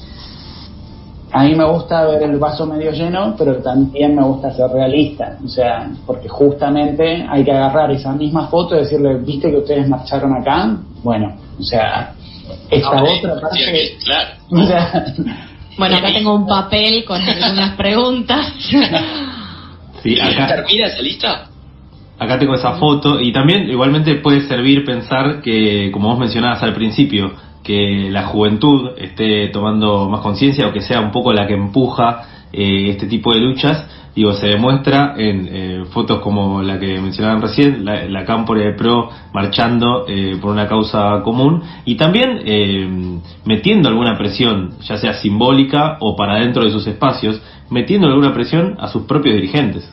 a 1.32 1.44
mí 1.44 1.56
me 1.56 1.64
gusta 1.66 2.06
ver 2.06 2.24
el 2.24 2.38
vaso 2.38 2.66
medio 2.66 2.92
lleno, 2.92 3.36
pero 3.38 3.58
también 3.58 4.16
me 4.16 4.24
gusta 4.24 4.52
ser 4.52 4.70
realista, 4.72 5.38
o 5.44 5.48
sea, 5.48 5.90
porque 6.06 6.28
justamente 6.28 7.26
hay 7.30 7.44
que 7.44 7.52
agarrar 7.52 7.92
esa 7.92 8.14
misma 8.14 8.48
foto 8.48 8.76
y 8.76 8.80
decirle, 8.80 9.18
¿viste 9.20 9.52
que 9.52 9.58
ustedes 9.58 9.88
marcharon 9.88 10.34
acá? 10.34 10.78
Bueno, 11.04 11.36
o 11.60 11.64
sea, 11.64 12.14
esta 12.70 13.04
otra 13.04 13.40
parte... 13.40 13.58
sí, 13.60 13.98
claro. 14.06 14.30
o 14.52 14.64
sea, 14.66 15.06
Bueno, 15.78 15.98
acá 15.98 16.08
tengo 16.14 16.36
un 16.36 16.48
papel 16.48 17.06
con 17.06 17.22
algunas 17.22 17.76
preguntas. 17.76 18.54
Sí, 20.02 20.18
acá, 20.18 20.48
¿Termina 20.48 20.88
esa 20.88 21.02
lista? 21.02 21.50
acá 22.20 22.38
tengo 22.38 22.54
esa 22.54 22.74
foto 22.74 23.20
y 23.20 23.32
también 23.32 23.70
igualmente 23.70 24.16
puede 24.16 24.48
servir 24.48 24.86
pensar 24.86 25.42
que, 25.42 25.90
como 25.92 26.10
vos 26.10 26.20
mencionabas 26.20 26.62
al 26.64 26.74
principio, 26.74 27.34
que 27.70 28.10
la 28.10 28.24
juventud 28.26 28.94
esté 28.98 29.50
tomando 29.50 30.10
más 30.10 30.22
conciencia 30.22 30.68
o 30.68 30.74
que 30.74 30.82
sea 30.82 31.02
un 31.02 31.12
poco 31.12 31.32
la 31.32 31.46
que 31.46 31.54
empuja 31.54 32.48
eh, 32.52 32.90
este 32.90 33.06
tipo 33.06 33.32
de 33.32 33.42
luchas, 33.42 33.86
digo, 34.16 34.34
se 34.34 34.48
demuestra 34.48 35.14
en 35.16 35.48
eh, 35.52 35.84
fotos 35.92 36.20
como 36.20 36.64
la 36.64 36.80
que 36.80 37.00
mencionaban 37.00 37.44
recién, 37.44 37.86
la, 37.86 38.06
la 38.06 38.22
de 38.24 38.74
Pro 38.74 39.12
marchando 39.36 40.06
eh, 40.08 40.40
por 40.42 40.52
una 40.52 40.68
causa 40.68 41.22
común 41.24 41.62
y 41.86 41.94
también 41.94 42.42
eh, 42.44 43.20
metiendo 43.46 43.88
alguna 43.88 44.18
presión, 44.18 44.80
ya 44.82 44.98
sea 44.98 45.14
simbólica 45.14 45.98
o 46.00 46.16
para 46.16 46.40
dentro 46.40 46.64
de 46.64 46.72
sus 46.72 46.88
espacios, 46.88 47.40
metiendo 47.70 48.08
alguna 48.08 48.34
presión 48.34 48.78
a 48.80 48.88
sus 48.88 49.04
propios 49.04 49.36
dirigentes. 49.36 49.88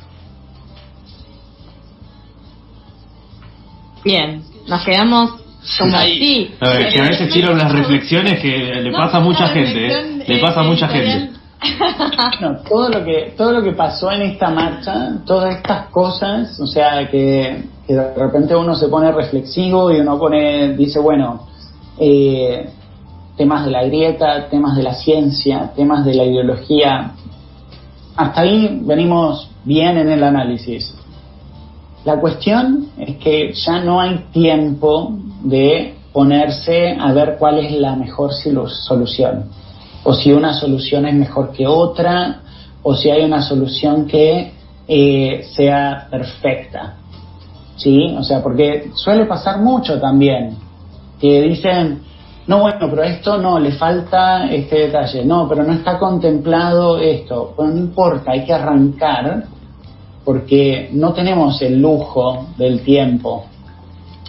Bien, 4.02 4.44
nos 4.66 4.82
quedamos 4.82 5.45
Ahí. 5.80 5.88
así. 5.94 6.54
A 6.60 6.68
ver, 6.70 6.92
que 6.92 7.00
a 7.00 7.04
veces 7.04 7.32
tiro 7.32 7.52
unas 7.52 7.72
reflexiones 7.72 8.40
que 8.40 8.48
le 8.82 8.90
No, 8.90 8.98
pasa 8.98 9.18
a 9.18 9.20
mucha 9.20 9.48
gente, 9.48 9.86
¿eh? 9.86 10.24
le 10.26 10.38
pasa 10.38 10.60
a 10.60 10.64
mucha 10.64 10.88
gente. 10.88 11.30
No, 12.40 12.58
todo 12.68 12.90
lo 12.90 13.02
que 13.02 13.34
todo 13.36 13.50
lo 13.52 13.62
que 13.62 13.72
pasó 13.72 14.12
en 14.12 14.22
esta 14.22 14.50
marcha, 14.50 15.16
todas 15.24 15.56
estas 15.56 15.86
cosas, 15.86 16.60
o 16.60 16.66
sea 16.66 17.08
que, 17.10 17.64
que 17.86 17.94
de 17.94 18.14
repente 18.14 18.54
uno 18.54 18.74
se 18.74 18.88
pone 18.88 19.10
reflexivo 19.10 19.90
y 19.90 20.00
uno 20.00 20.18
pone 20.18 20.74
dice 20.74 20.98
bueno 21.00 21.46
eh, 21.98 22.68
temas 23.36 23.64
de 23.64 23.70
la 23.70 23.84
grieta, 23.84 24.48
temas 24.48 24.76
de 24.76 24.82
la 24.82 24.94
ciencia, 24.94 25.72
temas 25.74 26.04
de 26.04 26.14
la 26.14 26.24
ideología, 26.24 27.12
hasta 28.16 28.40
ahí 28.42 28.80
venimos 28.82 29.50
bien 29.64 29.96
en 29.98 30.10
el 30.10 30.22
análisis. 30.22 30.94
La 32.04 32.20
cuestión 32.20 32.88
es 32.98 33.16
que 33.16 33.52
ya 33.52 33.80
no 33.80 34.00
hay 34.00 34.26
tiempo 34.32 35.18
de 35.48 35.94
ponerse 36.12 36.96
a 36.98 37.12
ver 37.12 37.36
cuál 37.38 37.58
es 37.58 37.72
la 37.72 37.96
mejor 37.96 38.32
solución 38.32 39.50
o 40.06 40.14
si 40.14 40.32
una 40.32 40.54
solución 40.54 41.04
es 41.06 41.14
mejor 41.14 41.50
que 41.50 41.66
otra, 41.66 42.40
o 42.84 42.94
si 42.94 43.10
hay 43.10 43.24
una 43.24 43.42
solución 43.42 44.06
que 44.06 44.52
eh, 44.86 45.44
sea 45.56 46.06
perfecta. 46.08 46.94
¿Sí? 47.74 48.14
O 48.16 48.22
sea, 48.22 48.40
porque 48.40 48.90
suele 48.94 49.26
pasar 49.26 49.60
mucho 49.60 49.98
también, 50.00 50.56
que 51.20 51.42
dicen, 51.42 52.02
no, 52.46 52.60
bueno, 52.60 52.86
pero 52.88 53.02
esto 53.02 53.38
no, 53.38 53.58
le 53.58 53.72
falta 53.72 54.48
este 54.48 54.86
detalle, 54.86 55.24
no, 55.24 55.48
pero 55.48 55.64
no 55.64 55.72
está 55.72 55.98
contemplado 55.98 56.98
esto. 56.98 57.54
Bueno, 57.56 57.74
no 57.74 57.80
importa, 57.80 58.30
hay 58.30 58.44
que 58.44 58.52
arrancar, 58.52 59.42
porque 60.24 60.88
no 60.92 61.12
tenemos 61.12 61.60
el 61.62 61.80
lujo 61.82 62.46
del 62.56 62.82
tiempo 62.82 63.46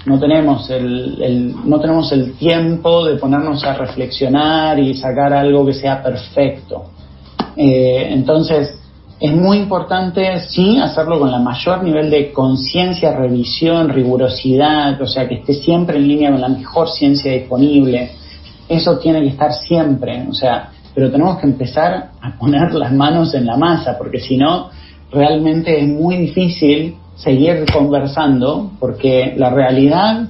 no 0.08 0.18
tenemos 0.20 0.70
el, 0.70 1.22
el- 1.22 1.56
no 1.70 1.80
tenemos 1.80 2.12
el 2.14 2.34
tiempo 2.38 3.06
de 3.06 3.18
ponernos 3.18 3.64
a 3.66 3.74
reflexionar 3.74 4.80
y 4.80 4.94
sacar 4.96 5.34
algo 5.34 5.66
que 5.66 5.74
sea 5.74 6.02
perfecto. 6.02 6.86
Eh, 7.56 8.08
entonces, 8.12 8.80
es 9.20 9.34
muy 9.36 9.58
importante, 9.58 10.40
sí, 10.42 10.78
hacerlo 10.80 11.20
con 11.20 11.32
la 11.32 11.40
mayor 11.40 11.84
nivel 11.84 12.10
de 12.10 12.32
conciencia, 12.32 13.16
revisión, 13.18 13.90
rigurosidad, 13.90 15.02
o 15.02 15.08
sea, 15.08 15.28
que 15.28 15.36
esté 15.36 15.56
siempre 15.56 15.98
en 15.98 16.08
línea 16.08 16.32
con 16.32 16.40
la 16.42 16.50
mejor 16.50 16.88
ciencia 16.90 17.32
disponible. 17.34 18.12
Eso 18.70 19.00
tiene 19.00 19.22
que 19.22 19.30
estar 19.30 19.52
siempre, 19.54 20.26
o 20.30 20.34
sea, 20.34 20.70
pero 20.94 21.12
tenemos 21.12 21.38
que 21.40 21.48
empezar 21.48 22.12
a 22.22 22.38
poner 22.38 22.74
las 22.74 22.94
manos 22.94 23.34
en 23.34 23.46
la 23.46 23.58
masa, 23.58 23.98
porque 23.98 24.20
si 24.20 24.38
no, 24.38 24.70
realmente 25.12 25.80
es 25.82 25.88
muy 25.88 26.16
difícil 26.18 26.96
seguir 27.18 27.66
conversando, 27.72 28.72
porque 28.80 29.34
la 29.38 29.50
realidad 29.50 30.28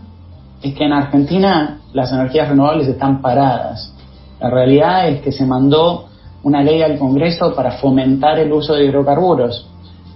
es 0.62 0.74
que 0.74 0.86
en 0.86 0.94
Argentina 0.94 1.80
las 1.94 2.12
energías 2.12 2.50
renovables 2.50 2.88
están 2.88 3.22
paradas. 3.22 3.94
La 4.40 4.50
realidad 4.50 5.10
es 5.10 5.22
que 5.22 5.32
se 5.32 5.46
mandó 5.46 6.06
una 6.44 6.62
ley 6.64 6.82
al 6.82 6.98
Congreso 6.98 7.54
para 7.56 7.72
fomentar 7.72 8.40
el 8.40 8.52
uso 8.54 8.74
de 8.74 8.86
hidrocarburos. 8.86 9.68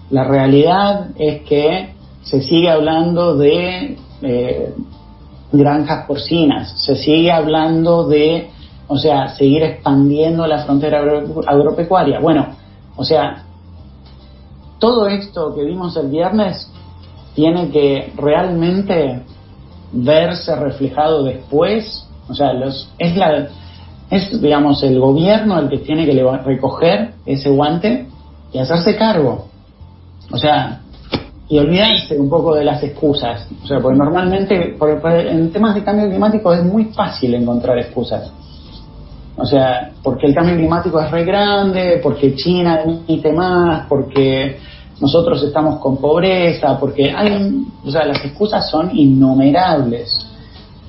La 0.10 0.24
realidad 0.24 1.08
es 1.18 1.42
que 1.42 1.94
se 2.24 2.42
sigue 2.42 2.70
hablando 2.70 3.36
de 3.36 3.98
eh, 4.22 4.74
granjas 5.52 6.06
porcinas, 6.06 6.82
se 6.86 6.96
sigue 6.96 7.32
hablando 7.32 8.08
de, 8.08 8.50
o 8.88 8.98
sea, 8.98 9.30
seguir 9.36 9.64
expandiendo 9.64 10.48
la 10.48 10.60
frontera 10.60 11.00
agro- 11.00 11.42
agropecuaria. 11.46 12.20
Bueno, 12.20 12.48
o 12.96 13.04
sea, 13.04 13.44
todo 14.82 15.08
esto 15.08 15.54
que 15.56 15.64
vimos 15.64 15.96
el 15.96 16.10
viernes 16.10 16.70
tiene 17.36 17.70
que 17.70 18.12
realmente 18.18 19.22
verse 19.94 20.56
reflejado 20.56 21.24
después, 21.24 22.06
o 22.28 22.34
sea, 22.34 22.52
los, 22.54 22.90
es 22.98 23.16
la 23.16 23.48
es 24.10 24.42
digamos 24.42 24.84
el 24.84 25.00
gobierno 25.00 25.58
el 25.60 25.70
que 25.70 25.78
tiene 25.78 26.06
que 26.06 26.22
recoger 26.44 27.14
ese 27.26 27.50
guante 27.50 28.08
y 28.52 28.58
hacerse 28.58 28.98
cargo. 28.98 29.46
O 30.34 30.38
sea, 30.38 30.82
y 31.48 31.58
olvidarse 31.60 32.18
un 32.20 32.30
poco 32.30 32.54
de 32.56 32.64
las 32.66 32.82
excusas. 32.84 33.48
O 33.64 33.68
sea, 33.68 33.80
porque 33.80 33.98
normalmente 33.98 34.76
por- 34.80 35.00
por- 35.02 35.12
en 35.14 35.52
temas 35.54 35.76
de 35.76 35.84
cambio 35.84 36.10
climático 36.10 36.54
es 36.54 36.64
muy 36.64 36.86
fácil 36.86 37.34
encontrar 37.36 37.78
excusas. 37.78 38.32
O 39.38 39.46
sea, 39.46 39.92
porque 40.04 40.28
el 40.28 40.36
cambio 40.36 40.56
climático 40.58 41.00
es 41.00 41.10
re 41.10 41.24
grande, 41.24 42.00
porque 42.04 42.36
China 42.36 42.82
emite 42.84 43.32
más, 43.32 43.86
porque 43.88 44.58
nosotros 45.02 45.42
estamos 45.44 45.80
con 45.80 45.98
pobreza, 45.98 46.80
porque 46.80 47.12
hay, 47.12 47.66
o 47.84 47.90
sea, 47.90 48.06
las 48.06 48.24
excusas 48.24 48.70
son 48.70 48.96
innumerables. 48.96 50.28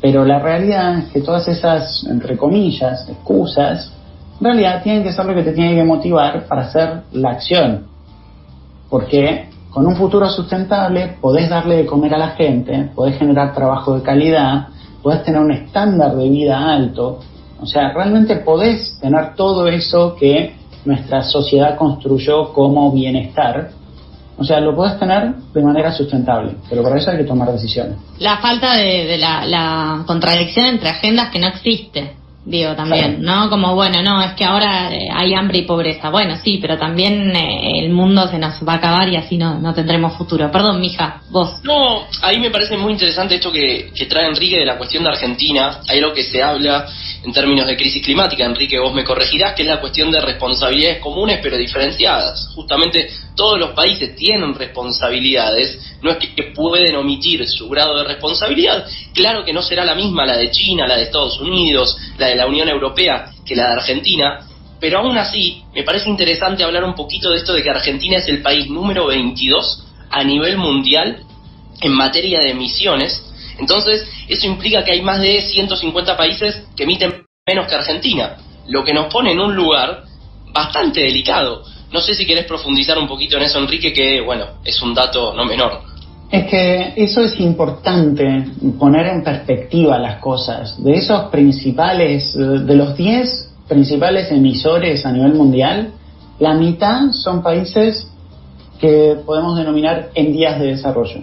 Pero 0.02 0.25
la 0.25 0.38
realidad 0.38 0.99
es 0.99 1.04
que 1.07 1.21
todas 1.23 1.49
esas, 1.49 2.04
entre 2.04 2.37
comillas, 2.37 3.09
excusas, 3.09 3.90
en 4.38 4.45
realidad 4.45 4.83
tienen 4.83 5.02
que 5.02 5.12
ser 5.12 5.25
lo 5.25 5.35
que 5.35 5.42
te 5.42 5.52
tiene 5.52 5.76
que 5.76 5.85
motivar 5.85 6.47
para 6.47 6.62
hacer 6.62 7.02
la 7.12 7.31
acción. 7.31 7.87
Porque 8.90 9.49
con 9.71 9.87
un 9.87 9.97
futuro 9.97 10.28
sustentable 10.28 11.16
podés 11.21 11.49
darle 11.49 11.76
de 11.76 11.87
comer 11.87 12.14
a 12.14 12.19
la 12.19 12.28
gente, 12.31 12.90
podés 12.95 13.16
generar 13.16 13.54
trabajo 13.54 13.95
de 13.95 14.02
calidad, 14.02 14.69
podés 15.02 15.23
tener 15.23 15.40
un 15.40 15.52
estándar 15.52 16.14
de 16.16 16.28
vida 16.28 16.59
alto. 16.75 17.21
O 17.61 17.66
sea, 17.66 17.92
realmente 17.95 18.37
podés 18.37 18.99
tener 19.00 19.35
todo 19.37 19.66
eso 19.69 20.14
que 20.16 20.54
nuestra 20.85 21.23
sociedad 21.23 21.76
construyó 21.76 22.52
como 22.52 22.90
bienestar. 22.92 23.71
O 24.39 24.45
sea, 24.45 24.61
lo 24.61 24.75
podés 24.75 24.99
tener 24.99 25.35
de 25.35 25.62
manera 25.62 25.93
sustentable, 25.93 26.57
pero 26.69 26.83
para 26.83 26.97
eso 26.97 27.11
hay 27.11 27.19
que 27.19 27.25
tomar 27.25 27.53
decisiones. 27.53 27.97
La 28.19 28.39
falta 28.39 28.77
de, 28.77 29.05
de 29.05 29.19
la, 29.19 29.45
la 29.45 30.05
contradicción 30.07 30.67
entre 30.67 30.89
agendas 30.89 31.31
que 31.31 31.39
no 31.39 31.49
existe, 31.49 32.17
digo 32.45 32.75
también, 32.75 33.23
¿no? 33.23 33.49
Como, 33.51 33.75
bueno, 33.75 34.03
no, 34.03 34.21
es 34.23 34.33
que 34.33 34.45
ahora 34.45 34.93
eh, 34.93 35.09
hay 35.12 35.35
hambre 35.35 35.59
y 35.59 35.62
pobreza. 35.62 36.11
Bueno, 36.11 36.37
sí, 36.43 36.59
pero 36.61 36.77
también 36.77 37.35
eh, 37.37 37.85
el 37.85 37.91
mundo 37.91 38.27
se 38.29 38.39
nos 38.39 38.55
va 38.67 38.75
a 38.75 38.77
acabar 38.77 39.09
y 39.09 39.17
así 39.17 39.37
no, 39.37 39.61
no 39.61 39.75
tendremos 39.75 40.15
futuro. 40.15 40.51
Perdón, 40.51 40.81
mija, 40.81 41.21
vos. 41.31 41.61
No, 41.62 42.03
ahí 42.23 42.41
me 42.41 42.51
parece 42.51 42.77
muy 42.77 42.93
interesante 42.93 43.37
esto 43.37 43.53
que, 43.53 43.93
que 43.95 44.07
trae 44.07 44.27
Enrique 44.27 44.59
de 44.59 44.67
la 44.67 44.77
cuestión 44.77 45.05
de 45.05 45.11
Argentina. 45.11 45.81
Hay 45.89 45.99
algo 45.99 46.12
que 46.12 46.25
se 46.25 46.43
habla 46.43 46.87
en 47.25 47.33
términos 47.33 47.67
de 47.67 47.76
crisis 47.76 48.05
climática, 48.05 48.45
Enrique, 48.45 48.79
vos 48.79 48.93
me 48.93 49.05
corregirás, 49.05 49.55
que 49.55 49.62
es 49.62 49.69
la 49.69 49.81
cuestión 49.81 50.11
de 50.11 50.21
responsabilidades 50.21 51.00
comunes 51.00 51.38
pero 51.43 51.57
diferenciadas. 51.57 52.49
Justamente 52.55 53.09
todos 53.37 53.59
los 53.59 53.71
países 53.71 54.17
tienen 54.17 54.55
responsabilidades, 54.55 55.79
no 56.02 56.11
es 56.11 56.17
que 56.19 56.43
pueden 56.55 56.97
omitir 56.97 57.49
su 57.49 57.69
grado 57.69 57.99
de 57.99 58.05
responsabilidad. 58.05 58.85
Claro 59.14 59.45
que 59.45 59.52
no 59.52 59.62
será 59.62 59.85
la 59.85 59.95
misma 59.95 60.26
la 60.26 60.37
de 60.37 60.50
China, 60.50 60.87
la 60.87 60.97
de 60.97 61.05
Estados 61.05 61.41
Unidos, 61.41 61.97
la 62.19 62.26
de 62.26 62.35
la 62.35 62.47
Unión 62.47 62.69
Europea 62.69 63.31
que 63.45 63.57
la 63.57 63.69
de 63.69 63.73
Argentina, 63.75 64.47
pero 64.81 64.99
aún 64.99 65.17
así 65.17 65.62
me 65.75 65.85
parece 65.85 66.09
interesante 66.09 66.64
hablar 66.64 66.83
un 66.83 66.95
poquito 66.95 67.31
de 67.31 67.37
esto 67.37 67.52
de 67.52 67.62
que 67.62 67.71
Argentina 67.71 68.17
es 68.17 68.26
el 68.29 68.43
país 68.43 68.69
número 68.69 69.07
22 69.07 69.85
a 70.11 70.25
nivel 70.25 70.57
mundial 70.57 71.23
en 71.81 71.93
materia 71.93 72.41
de 72.41 72.50
emisiones. 72.50 73.32
Entonces, 73.62 74.04
eso 74.28 74.47
implica 74.49 74.85
que 74.85 74.90
hay 74.90 75.02
más 75.02 75.21
de 75.21 75.40
150 75.40 76.16
países 76.16 76.64
que 76.76 76.83
emiten 76.83 77.25
menos 77.47 77.69
que 77.69 77.76
Argentina, 77.76 78.37
lo 78.66 78.85
que 78.85 78.92
nos 78.92 79.07
pone 79.07 79.31
en 79.33 79.38
un 79.38 79.54
lugar 79.54 80.02
bastante 80.52 81.00
delicado. 81.00 81.62
No 81.92 82.00
sé 82.00 82.14
si 82.14 82.26
querés 82.26 82.47
profundizar 82.47 82.99
un 82.99 83.07
poquito 83.07 83.37
en 83.37 83.45
eso, 83.45 83.61
Enrique, 83.61 83.92
que, 83.92 84.21
bueno, 84.21 84.47
es 84.64 84.83
un 84.83 84.95
dato 84.95 85.33
no 85.33 85.45
menor. 85.45 85.81
Es 86.28 86.47
que 86.47 86.95
eso 86.97 87.23
es 87.23 87.38
importante, 87.38 88.47
poner 88.81 89.07
en 89.07 89.23
perspectiva 89.23 89.97
las 89.99 90.16
cosas. 90.16 90.83
De 90.83 90.95
esos 90.95 91.31
principales, 91.31 92.35
de 92.37 92.75
los 92.75 92.97
10 92.97 93.50
principales 93.69 94.33
emisores 94.33 95.07
a 95.07 95.12
nivel 95.12 95.35
mundial, 95.35 95.92
la 96.40 96.54
mitad 96.54 97.12
son 97.12 97.45
países 97.45 98.09
que 98.81 99.19
podemos 99.25 99.57
denominar 99.57 100.11
en 100.14 100.33
días 100.33 100.59
de 100.59 100.66
desarrollo 100.66 101.23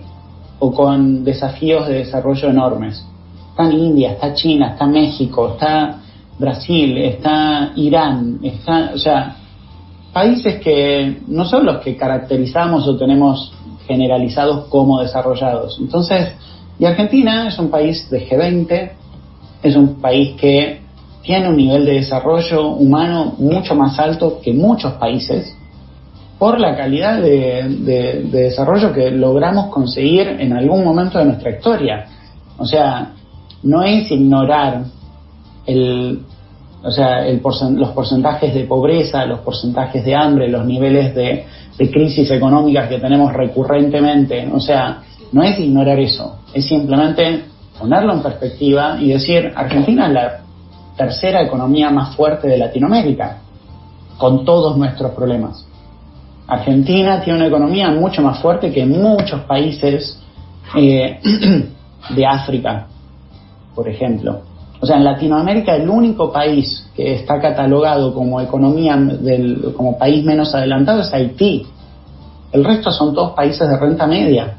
o 0.60 0.72
con 0.72 1.24
desafíos 1.24 1.88
de 1.88 2.00
desarrollo 2.00 2.50
enormes. 2.50 3.06
Está 3.52 3.72
India, 3.72 4.12
está 4.12 4.34
China, 4.34 4.72
está 4.74 4.86
México, 4.86 5.54
está 5.54 6.00
Brasil, 6.38 6.98
está 6.98 7.72
Irán, 7.76 8.40
está, 8.44 8.92
o 8.94 8.98
sea, 8.98 9.36
países 10.14 10.62
que 10.62 11.22
no 11.28 11.46
son 11.46 11.66
los 11.66 11.78
que 11.78 11.96
caracterizamos 11.96 12.88
o 12.88 12.98
tenemos 12.98 13.54
generalizados 13.88 14.68
como 14.68 15.02
desarrollados. 15.02 15.78
Entonces, 15.80 16.34
y 16.78 16.86
Argentina 16.86 17.48
es 17.48 17.60
un 17.60 17.70
país 17.70 18.10
de 18.10 18.28
G20, 18.30 18.92
es 19.64 19.76
un 19.76 19.96
país 19.96 20.40
que 20.40 20.82
tiene 21.22 21.50
un 21.50 21.58
nivel 21.58 21.86
de 21.86 21.94
desarrollo 21.96 22.70
humano 22.70 23.36
mucho 23.38 23.76
más 23.76 24.00
alto 24.00 24.40
que 24.42 24.54
muchos 24.54 24.94
países 24.94 25.56
por 26.40 26.58
la 26.58 26.76
calidad 26.76 27.22
de, 27.22 28.24
desarrollo 28.32 28.94
que 28.94 29.12
logramos 29.12 29.68
conseguir 29.68 30.28
en 30.40 30.54
algún 30.54 30.86
momento 30.86 31.20
de 31.20 31.26
nuestra 31.26 31.52
historia. 31.52 32.06
O 32.58 32.66
sea, 32.66 33.12
no 33.64 33.84
es 33.84 34.10
ignorar 34.10 34.86
el, 35.66 36.22
o 36.82 36.92
sea, 36.92 37.28
el 37.28 37.42
los 37.76 37.90
porcentajes 37.90 38.54
de 38.54 38.64
pobreza, 38.64 39.26
los 39.26 39.40
porcentajes 39.40 40.04
de 40.06 40.16
hambre, 40.16 40.48
los 40.48 40.66
niveles 40.66 41.14
de, 41.14 41.46
de 41.78 41.92
crisis 41.92 42.32
económicas 42.32 42.88
que 42.88 43.00
tenemos 43.00 43.34
recurrentemente. 43.34 44.50
O 44.54 44.62
sea, 44.62 45.04
no 45.34 45.44
es 45.44 45.60
ignorar 45.60 46.00
eso, 46.00 46.40
es 46.54 46.66
simplemente 46.66 47.44
ponerlo 47.78 48.14
en 48.14 48.24
perspectiva 48.24 48.98
y 49.00 49.10
decir, 49.10 49.52
Argentina 49.56 50.08
es 50.08 50.14
la 50.14 50.40
tercera 50.96 51.42
economía 51.42 51.90
más 51.90 52.16
fuerte 52.16 52.48
de 52.48 52.58
Latinoamérica, 52.58 53.40
con 54.18 54.46
todos 54.46 54.78
nuestros 54.78 55.12
problemas. 55.12 55.69
Argentina 56.50 57.22
tiene 57.22 57.38
una 57.38 57.48
economía 57.48 57.92
mucho 57.92 58.24
más 58.24 58.42
fuerte 58.42 58.72
que 58.72 58.84
muchos 58.84 59.42
países 59.42 60.20
eh, 60.76 61.20
de 62.16 62.26
África, 62.26 62.88
por 63.76 63.88
ejemplo. 63.88 64.42
O 64.82 64.86
sea, 64.86 64.98
en 64.98 65.04
Latinoamérica 65.04 65.76
el 65.76 65.88
único 65.88 66.32
país 66.32 66.90
que 66.96 67.14
está 67.14 67.40
catalogado 67.40 68.16
como 68.16 68.42
economía 68.42 68.96
del, 68.96 69.74
como 69.78 70.00
país 70.00 70.26
menos 70.26 70.56
adelantado 70.56 71.02
es 71.02 71.14
Haití. 71.14 71.68
El 72.52 72.64
resto 72.64 72.92
son 72.92 73.14
todos 73.14 73.34
países 73.34 73.70
de 73.70 73.78
renta 73.78 74.08
media. 74.08 74.56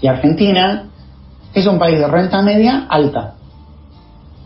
Y 0.00 0.06
Argentina 0.06 0.90
es 1.52 1.66
un 1.66 1.78
país 1.80 1.98
de 1.98 2.06
renta 2.06 2.40
media 2.40 2.86
alta. 2.88 3.34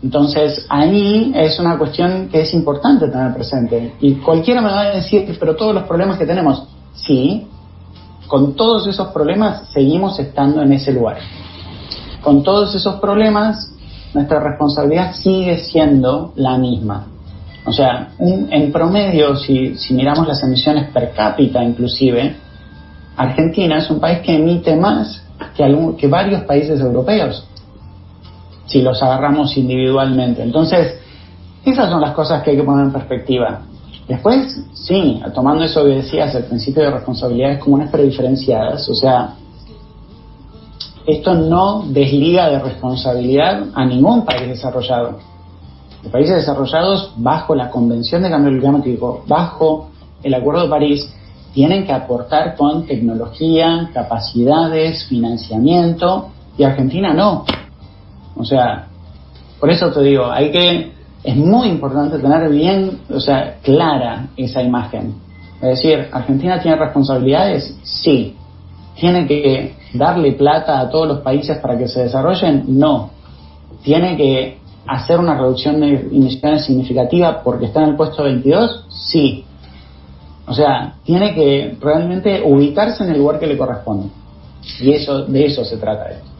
Entonces 0.05 0.67
ahí 0.69 1.31
es 1.33 1.57
una 1.59 1.79
cuestión 1.79 2.29
que 2.31 2.41
es 2.41 2.53
importante 2.53 3.07
tener 3.07 3.33
presente. 3.33 3.95
Y 4.01 4.13
cualquiera 4.17 4.61
me 4.61 4.69
va 4.69 4.81
a 4.81 4.89
decir, 4.91 5.35
pero 5.39 5.55
todos 5.55 5.73
los 5.73 5.85
problemas 5.85 6.19
que 6.19 6.27
tenemos, 6.27 6.63
sí, 6.93 7.47
con 8.27 8.53
todos 8.53 8.85
esos 8.85 9.07
problemas 9.07 9.67
seguimos 9.73 10.19
estando 10.19 10.61
en 10.61 10.73
ese 10.73 10.93
lugar. 10.93 11.17
Con 12.21 12.43
todos 12.43 12.75
esos 12.75 12.99
problemas, 12.99 13.73
nuestra 14.13 14.39
responsabilidad 14.41 15.11
sigue 15.15 15.57
siendo 15.57 16.33
la 16.35 16.55
misma. 16.59 17.07
O 17.65 17.73
sea, 17.73 18.09
en 18.19 18.71
promedio, 18.71 19.35
si, 19.35 19.75
si 19.75 19.95
miramos 19.95 20.27
las 20.27 20.43
emisiones 20.43 20.91
per 20.91 21.13
cápita 21.13 21.63
inclusive, 21.63 22.35
Argentina 23.17 23.79
es 23.79 23.89
un 23.89 23.99
país 23.99 24.19
que 24.19 24.35
emite 24.35 24.75
más 24.75 25.23
que, 25.57 25.95
que 25.97 26.07
varios 26.07 26.43
países 26.43 26.79
europeos, 26.79 27.43
si 28.65 28.81
los 28.81 29.01
agarramos 29.01 29.55
individualmente. 29.57 30.43
Entonces, 30.43 30.99
esas 31.63 31.89
son 31.89 32.01
las 32.01 32.11
cosas 32.11 32.43
que 32.43 32.51
hay 32.51 32.57
que 32.57 32.63
poner 32.63 32.85
en 32.85 32.91
perspectiva. 32.91 33.61
Después, 34.07 34.55
sí, 34.73 35.21
tomando 35.33 35.63
eso 35.63 35.83
que 35.83 35.95
decías, 35.95 36.33
el 36.35 36.43
principio 36.43 36.83
de 36.83 36.91
responsabilidades 36.91 37.59
comunes 37.59 37.89
pero 37.91 38.03
diferenciadas, 38.03 38.87
o 38.87 38.93
sea, 38.93 39.33
esto 41.07 41.33
no 41.33 41.85
desliga 41.87 42.49
de 42.49 42.59
responsabilidad 42.59 43.63
a 43.73 43.85
ningún 43.85 44.25
país 44.25 44.47
desarrollado. 44.47 45.19
Los 46.03 46.11
países 46.11 46.35
desarrollados, 46.35 47.13
bajo 47.17 47.55
la 47.55 47.69
Convención 47.71 48.21
de 48.21 48.29
Cambio 48.29 48.59
Climático, 48.59 49.23
bajo 49.27 49.89
el 50.21 50.33
Acuerdo 50.35 50.63
de 50.63 50.69
París, 50.69 51.13
tienen 51.53 51.85
que 51.85 51.93
aportar 51.93 52.55
con 52.55 52.85
tecnología, 52.85 53.89
capacidades, 53.93 55.05
financiamiento, 55.05 56.29
y 56.57 56.63
Argentina 56.63 57.13
no. 57.13 57.45
O 58.35 58.43
sea, 58.43 58.87
por 59.59 59.69
eso 59.69 59.91
te 59.91 60.01
digo, 60.01 60.29
hay 60.29 60.51
que, 60.51 60.91
es 61.23 61.35
muy 61.35 61.67
importante 61.67 62.19
tener 62.19 62.49
bien, 62.49 62.99
o 63.13 63.19
sea, 63.19 63.57
clara 63.61 64.27
esa 64.37 64.61
imagen. 64.61 65.15
Es 65.61 65.81
decir, 65.81 66.07
¿Argentina 66.11 66.61
tiene 66.61 66.77
responsabilidades? 66.77 67.75
Sí. 67.83 68.35
¿Tiene 68.99 69.25
que 69.25 69.75
darle 69.93 70.33
plata 70.33 70.79
a 70.79 70.89
todos 70.89 71.07
los 71.07 71.19
países 71.19 71.57
para 71.57 71.77
que 71.77 71.87
se 71.87 72.03
desarrollen? 72.03 72.65
No. 72.67 73.11
¿Tiene 73.83 74.15
que 74.17 74.59
hacer 74.87 75.19
una 75.19 75.35
reducción 75.35 75.79
de 75.79 75.87
emisiones 76.11 76.65
significativa 76.65 77.41
porque 77.41 77.65
está 77.65 77.83
en 77.83 77.89
el 77.89 77.95
puesto 77.95 78.23
22? 78.23 78.85
Sí. 78.89 79.45
O 80.47 80.53
sea, 80.53 80.95
tiene 81.03 81.33
que 81.33 81.77
realmente 81.81 82.43
ubicarse 82.45 83.03
en 83.03 83.11
el 83.11 83.17
lugar 83.17 83.39
que 83.39 83.47
le 83.47 83.57
corresponde. 83.57 84.09
Y 84.79 84.91
eso, 84.91 85.25
de 85.25 85.45
eso 85.45 85.63
se 85.63 85.77
trata 85.77 86.11
esto. 86.11 86.34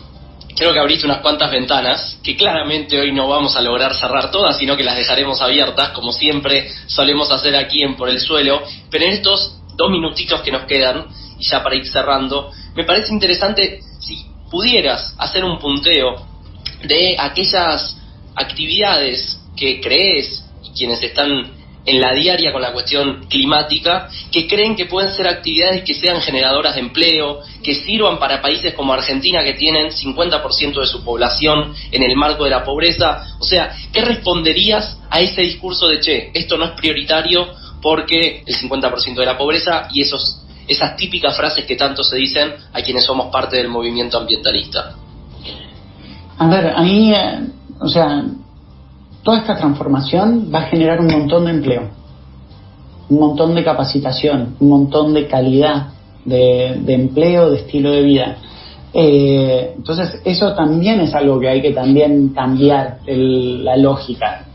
Creo 0.55 0.71
que 0.71 0.79
abriste 0.79 1.05
unas 1.05 1.19
cuantas 1.19 1.51
ventanas 1.51 2.17
que 2.23 2.37
claramente 2.37 2.97
hoy 2.97 3.11
no 3.11 3.27
vamos 3.27 3.57
a 3.57 3.61
lograr 3.61 3.93
cerrar 3.93 4.31
todas, 4.31 4.57
sino 4.57 4.77
que 4.77 4.83
las 4.83 4.95
dejaremos 4.95 5.41
abiertas, 5.41 5.89
como 5.89 6.13
siempre 6.13 6.71
solemos 6.87 7.29
hacer 7.29 7.55
aquí 7.57 7.83
en 7.83 7.95
Por 7.95 8.09
el 8.09 8.21
Suelo. 8.21 8.63
Pero 8.89 9.03
en 9.03 9.11
estos 9.11 9.59
dos 9.75 9.91
minutitos 9.91 10.41
que 10.41 10.51
nos 10.51 10.63
quedan, 10.63 11.07
y 11.37 11.45
ya 11.45 11.61
para 11.61 11.75
ir 11.75 11.85
cerrando, 11.85 12.51
me 12.73 12.85
parece 12.85 13.13
interesante 13.13 13.81
si 13.99 14.25
pudieras 14.49 15.13
hacer 15.17 15.43
un 15.43 15.59
punteo 15.59 16.25
de 16.83 17.17
aquellas 17.19 17.97
actividades 18.35 19.37
que 19.57 19.81
crees 19.81 20.45
y 20.63 20.71
quienes 20.71 21.03
están 21.03 21.51
en 21.85 22.01
la 22.01 22.13
diaria 22.13 22.51
con 22.51 22.61
la 22.61 22.73
cuestión 22.73 23.25
climática, 23.29 24.09
que 24.31 24.47
creen 24.47 24.75
que 24.75 24.85
pueden 24.85 25.11
ser 25.11 25.27
actividades 25.27 25.83
que 25.83 25.93
sean 25.93 26.19
generadoras 26.21 26.75
de 26.75 26.81
empleo, 26.81 27.41
que 27.63 27.75
sirvan 27.75 28.17
para 28.17 28.41
países 28.41 28.73
como 28.73 28.93
Argentina 28.93 29.43
que 29.43 29.53
tienen 29.53 29.91
50% 29.91 30.79
de 30.79 30.87
su 30.87 31.03
población 31.03 31.73
en 31.91 32.03
el 32.03 32.15
marco 32.15 32.43
de 32.43 32.49
la 32.49 32.63
pobreza. 32.63 33.35
O 33.39 33.43
sea, 33.43 33.75
¿qué 33.93 34.01
responderías 34.01 34.97
a 35.09 35.19
ese 35.19 35.41
discurso 35.41 35.87
de, 35.87 35.99
che, 35.99 36.31
esto 36.33 36.57
no 36.57 36.65
es 36.65 36.71
prioritario 36.71 37.47
porque 37.81 38.43
el 38.45 38.55
50% 38.55 39.15
de 39.15 39.25
la 39.25 39.37
pobreza 39.37 39.87
y 39.93 40.01
esos, 40.01 40.41
esas 40.67 40.95
típicas 40.95 41.37
frases 41.37 41.65
que 41.65 41.75
tanto 41.75 42.03
se 42.03 42.15
dicen 42.15 42.53
a 42.73 42.81
quienes 42.81 43.05
somos 43.05 43.31
parte 43.31 43.57
del 43.57 43.67
movimiento 43.67 44.17
ambientalista? 44.17 44.95
A 46.37 46.47
ver, 46.47 46.73
ahí, 46.75 47.13
eh, 47.13 47.39
o 47.79 47.87
sea, 47.87 48.23
Toda 49.25 49.39
esta 49.39 49.55
transformación 49.55 50.51
va 50.53 50.59
a 50.59 50.67
generar 50.67 50.99
un 50.99 51.07
montón 51.07 51.45
de 51.45 51.51
empleo, 51.51 51.89
un 53.09 53.19
montón 53.19 53.55
de 53.55 53.63
capacitación, 53.63 54.55
un 54.59 54.69
montón 54.69 55.15
de 55.15 55.25
calidad 55.27 55.87
de, 56.23 56.93
empleo, 56.93 57.49
de 57.49 57.57
estilo 57.57 57.89
de 57.89 58.03
vida. 58.03 58.37
Eh, 58.93 59.73
entonces, 59.77 60.21
eso 60.23 60.53
también 60.53 60.99
es 60.99 61.15
algo 61.15 61.39
que 61.39 61.49
hay 61.49 61.59
que 61.59 61.71
también 61.71 62.29
cambiar 62.35 62.99
la 63.07 63.75
lógica. 63.77 64.45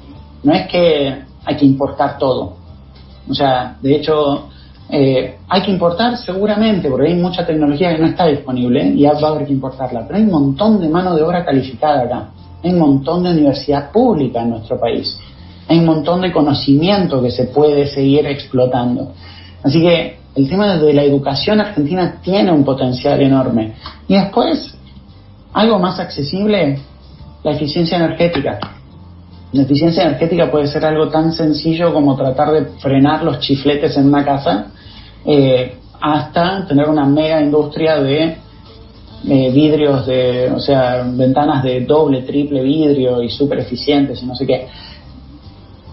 No 0.45 0.53
es 0.53 0.69
que 0.69 1.17
hay 1.45 1.57
que 1.57 1.67
importar 1.67 2.17
todo. 2.17 2.55
O 3.29 3.35
sea, 3.35 3.77
de 3.83 3.97
hecho, 3.97 4.51
eh, 4.89 5.35
hay 5.49 5.63
que 5.63 5.73
importar 5.73 6.17
seguramente, 6.17 6.89
porque 6.89 7.09
hay 7.09 7.17
mucha 7.17 7.45
tecnología 7.45 7.93
que 7.97 8.03
no 8.03 8.07
está 8.07 8.27
disponible 8.27 8.87
y 8.87 9.03
va 9.03 9.19
a 9.21 9.29
haber 9.33 9.49
que 9.49 9.53
importarla, 9.53 10.07
pero 10.07 10.17
hay 10.17 10.23
un 10.23 10.31
montón 10.31 10.81
de 10.81 10.89
mano 10.89 11.17
de 11.17 11.23
obra 11.25 11.45
calificada 11.45 12.05
acá. 12.05 12.29
Hay 12.63 12.73
un 12.73 12.79
montón 12.79 13.23
de 13.23 13.31
universidad 13.31 13.91
pública 13.91 14.43
en 14.43 14.51
nuestro 14.51 14.79
país. 14.79 15.19
Hay 15.69 15.79
un 15.79 15.87
montón 15.87 16.21
de 16.21 16.33
conocimiento 16.33 17.23
que 17.23 17.31
se 17.31 17.45
puede 17.45 17.87
seguir 17.87 18.27
explotando. 18.27 19.13
Así 19.63 19.81
que 19.81 20.19
el 20.35 20.49
tema 20.49 20.77
de 20.77 20.93
la 20.93 21.03
educación 21.03 21.61
argentina 21.61 22.21
tiene 22.23 22.53
un 22.53 22.65
potencial 22.65 23.21
enorme. 23.21 23.75
Y 24.09 24.15
después, 24.15 24.75
algo 25.53 25.79
más 25.79 25.99
accesible, 25.99 26.79
la 27.43 27.53
eficiencia 27.53 27.97
energética. 27.99 28.59
La 29.53 29.63
eficiencia 29.63 30.05
energética 30.05 30.51
puede 30.51 30.67
ser 30.69 30.85
algo 30.85 31.09
tan 31.09 31.33
sencillo 31.33 31.93
como 31.93 32.17
tratar 32.17 32.53
de 32.53 32.65
frenar 32.79 33.25
los 33.25 33.41
chifletes 33.41 33.97
en 33.97 34.07
una 34.07 34.25
casa, 34.25 34.67
eh, 35.25 35.77
hasta 36.01 36.67
tener 36.67 36.89
una 36.89 37.05
mega 37.05 37.43
industria 37.43 38.01
de 38.01 38.37
eh, 39.29 39.51
vidrios 39.51 40.07
de, 40.07 40.51
o 40.51 40.59
sea, 40.59 41.03
ventanas 41.07 41.63
de 41.63 41.81
doble, 41.85 42.23
triple 42.23 42.63
vidrio 42.63 43.23
y 43.23 43.29
súper 43.29 43.61
eficientes 43.61 44.23
y 44.23 44.27
no 44.27 44.35
sé 44.35 44.47
qué. 44.47 44.67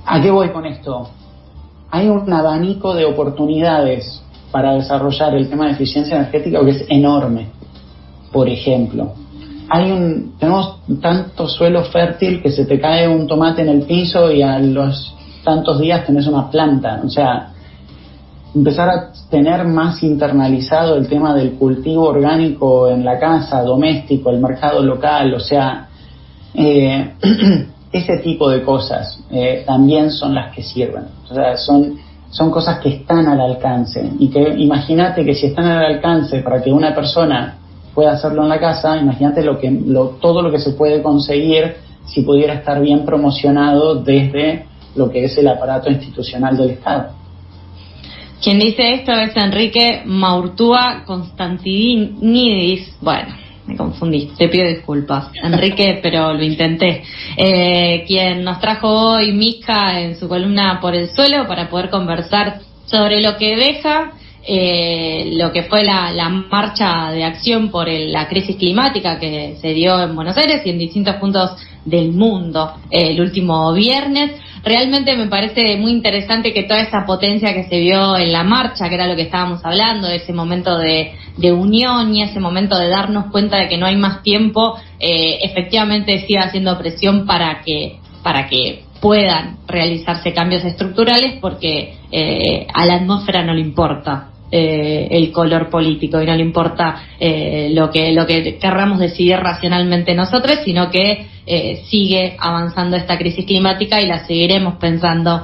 ¿A 0.05 0.21
qué 0.21 0.31
voy 0.31 0.49
con 0.49 0.65
esto? 0.65 1.09
Hay 1.91 2.07
un 2.07 2.31
abanico 2.31 2.93
de 2.93 3.05
oportunidades 3.05 4.23
para 4.51 4.73
desarrollar 4.75 5.35
el 5.35 5.49
tema 5.49 5.65
de 5.65 5.73
eficiencia 5.73 6.15
energética 6.15 6.63
que 6.63 6.71
es 6.71 6.85
enorme. 6.89 7.49
Por 8.31 8.47
ejemplo, 8.47 9.13
hay 9.69 9.91
un, 9.91 10.35
tenemos 10.39 10.79
tanto 11.01 11.47
suelo 11.47 11.83
fértil 11.83 12.41
que 12.41 12.51
se 12.51 12.65
te 12.65 12.79
cae 12.79 13.07
un 13.07 13.27
tomate 13.27 13.61
en 13.61 13.69
el 13.69 13.81
piso 13.83 14.31
y 14.31 14.41
a 14.41 14.59
los 14.59 15.13
tantos 15.43 15.79
días 15.79 16.05
tenés 16.05 16.27
una 16.27 16.49
planta. 16.49 17.01
O 17.05 17.09
sea, 17.09 17.53
empezar 18.57 18.89
a 18.89 19.13
tener 19.29 19.65
más 19.65 20.01
internalizado 20.03 20.95
el 20.95 21.07
tema 21.07 21.33
del 21.35 21.53
cultivo 21.53 22.05
orgánico 22.05 22.89
en 22.89 23.05
la 23.05 23.19
casa, 23.19 23.61
doméstico, 23.61 24.29
el 24.31 24.39
mercado 24.39 24.81
local, 24.83 25.33
o 25.33 25.39
sea, 25.39 25.87
eh, 26.53 27.13
ese 27.91 28.17
tipo 28.17 28.49
de 28.49 28.63
cosas 28.63 29.23
eh, 29.29 29.63
también 29.65 30.11
son 30.11 30.33
las 30.33 30.53
que 30.53 30.63
sirven. 30.63 31.03
O 31.29 31.33
sea, 31.33 31.55
son, 31.57 31.97
son 32.29 32.49
cosas 32.49 32.79
que 32.79 32.89
están 32.89 33.27
al 33.27 33.39
alcance 33.39 34.09
y 34.19 34.29
que 34.29 34.55
imagínate 34.57 35.23
que 35.23 35.35
si 35.35 35.47
están 35.47 35.65
al 35.65 35.85
alcance 35.85 36.39
para 36.39 36.61
que 36.61 36.71
una 36.71 36.95
persona 36.95 37.57
pueda 37.93 38.13
hacerlo 38.13 38.43
en 38.43 38.49
la 38.49 38.59
casa, 38.59 38.97
imagínate 38.97 39.43
lo 39.43 39.59
que, 39.59 39.69
lo, 39.69 40.17
todo 40.21 40.41
lo 40.41 40.51
que 40.51 40.59
se 40.59 40.71
puede 40.71 41.01
conseguir 41.01 41.75
si 42.05 42.21
pudiera 42.21 42.53
estar 42.53 42.81
bien 42.81 43.05
promocionado 43.05 43.95
desde 43.95 44.65
lo 44.95 45.09
que 45.09 45.25
es 45.25 45.37
el 45.37 45.47
aparato 45.47 45.89
institucional 45.91 46.57
del 46.57 46.71
Estado. 46.71 47.16
Quien 48.41 48.59
dice 48.59 48.93
esto 48.93 49.11
es 49.13 49.35
Enrique 49.35 50.03
Maurtúa 50.05 51.03
Constantinidis. 51.05 52.95
Bueno, 53.01 53.35
me 53.65 53.75
confundí, 53.75 54.31
te 54.37 54.47
pido 54.47 54.67
disculpas, 54.67 55.29
Enrique, 55.43 55.99
pero 56.03 56.33
lo 56.33 56.43
intenté. 56.43 57.03
Eh, 57.35 58.03
quien 58.05 58.43
nos 58.43 58.59
trajo 58.59 58.87
hoy 58.87 59.31
Mica 59.31 59.99
en 59.99 60.17
su 60.17 60.29
columna 60.29 60.79
Por 60.79 60.95
el 60.95 61.09
Suelo 61.09 61.47
para 61.47 61.69
poder 61.69 61.89
conversar 61.89 62.59
sobre 62.85 63.21
lo 63.21 63.37
que 63.37 63.55
deja 63.57 64.13
eh, 64.49 65.33
lo 65.33 65.51
que 65.51 65.63
fue 65.63 65.83
la, 65.83 66.09
la, 66.11 66.29
marcha 66.29 67.11
de 67.11 67.25
acción 67.25 67.69
por 67.69 67.89
la 67.89 68.29
crisis 68.29 68.55
climática 68.55 69.19
que 69.19 69.57
se 69.59 69.73
dio 69.73 70.01
en 70.01 70.15
Buenos 70.15 70.37
Aires 70.37 70.61
y 70.63 70.69
en 70.69 70.77
distintos 70.77 71.15
puntos 71.17 71.51
del 71.83 72.13
mundo 72.13 72.75
eh, 72.89 73.11
el 73.11 73.19
último 73.19 73.73
viernes. 73.73 74.31
Realmente 74.67 75.15
me 75.15 75.27
parece 75.27 75.77
muy 75.77 75.93
interesante 75.93 76.53
que 76.53 76.63
toda 76.63 76.81
esa 76.81 77.05
potencia 77.05 77.53
que 77.53 77.69
se 77.69 77.79
vio 77.79 78.17
en 78.17 78.33
la 78.33 78.43
marcha, 78.43 78.89
que 78.89 78.95
era 78.95 79.07
lo 79.07 79.15
que 79.15 79.21
estábamos 79.21 79.63
hablando, 79.63 80.09
ese 80.09 80.33
momento 80.33 80.77
de, 80.77 81.13
unión 81.53 82.13
y 82.13 82.23
ese 82.23 82.41
momento 82.41 82.77
de 82.77 82.89
darnos 82.89 83.31
cuenta 83.31 83.55
de 83.55 83.69
que 83.69 83.77
no 83.77 83.85
hay 83.85 83.95
más 83.95 84.23
tiempo, 84.23 84.77
eh, 84.99 85.39
efectivamente 85.41 86.27
siga 86.27 86.43
haciendo 86.43 86.77
presión 86.77 87.25
para 87.25 87.61
que, 87.61 87.99
para 88.23 88.49
que 88.49 88.83
puedan 88.99 89.55
realizarse 89.67 90.33
cambios 90.33 90.65
estructurales 90.65 91.35
porque 91.39 91.93
eh, 92.11 92.67
a 92.73 92.85
la 92.85 92.95
atmósfera 92.95 93.43
no 93.43 93.53
le 93.53 93.61
importa 93.61 94.31
eh, 94.51 95.07
el 95.11 95.31
color 95.31 95.69
político 95.69 96.21
y 96.21 96.25
no 96.25 96.35
le 96.35 96.41
importa 96.41 97.03
eh, 97.19 97.69
lo 97.71 97.89
que 97.89 98.11
lo 98.11 98.25
que 98.25 98.57
querramos 98.57 98.99
decidir 98.99 99.37
racionalmente 99.37 100.13
nosotros, 100.13 100.59
sino 100.65 100.89
que 100.89 101.27
eh, 101.47 101.83
sigue 101.89 102.35
avanzando 102.39 102.97
esta 102.97 103.17
crisis 103.17 103.45
climática 103.45 104.01
y 104.01 104.07
la 104.07 104.25
seguiremos 104.25 104.75
pensando 104.75 105.43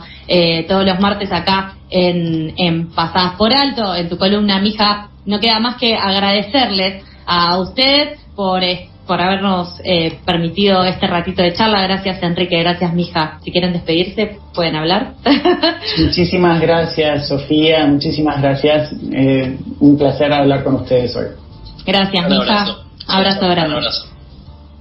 todos 0.68 0.86
los 0.86 1.00
martes 1.00 1.32
acá 1.32 1.76
en, 1.90 2.54
en 2.58 2.90
Pasadas 2.90 3.36
por 3.36 3.54
Alto, 3.54 3.94
en 3.96 4.10
tu 4.10 4.18
columna, 4.18 4.60
mija. 4.60 5.10
No 5.26 5.40
queda 5.40 5.60
más 5.60 5.76
que 5.76 5.96
agradecerles 5.96 7.04
a 7.26 7.60
ustedes 7.60 8.20
por 8.36 8.64
por 9.08 9.22
habernos 9.22 9.80
eh, 9.84 10.20
permitido 10.26 10.84
este 10.84 11.08
ratito 11.08 11.42
de 11.42 11.54
charla. 11.54 11.82
Gracias, 11.82 12.22
Enrique. 12.24 12.58
Gracias, 12.60 12.94
Mija. 12.94 13.40
Si 13.44 13.52
quieren 13.52 13.74
despedirse, 13.74 14.38
pueden 14.54 14.76
hablar. 14.76 15.14
Muchísimas 15.98 16.62
gracias, 16.62 17.28
Sofía. 17.28 17.86
Muchísimas 17.86 18.42
gracias. 18.42 18.92
Eh, 19.12 19.58
un 19.80 19.98
placer 19.98 20.32
hablar 20.32 20.64
con 20.64 20.76
ustedes 20.76 21.16
hoy. 21.16 21.28
Gracias, 21.86 22.30
Mija. 22.30 22.66
Abrazo, 23.08 23.46
abrazo. 23.46 24.13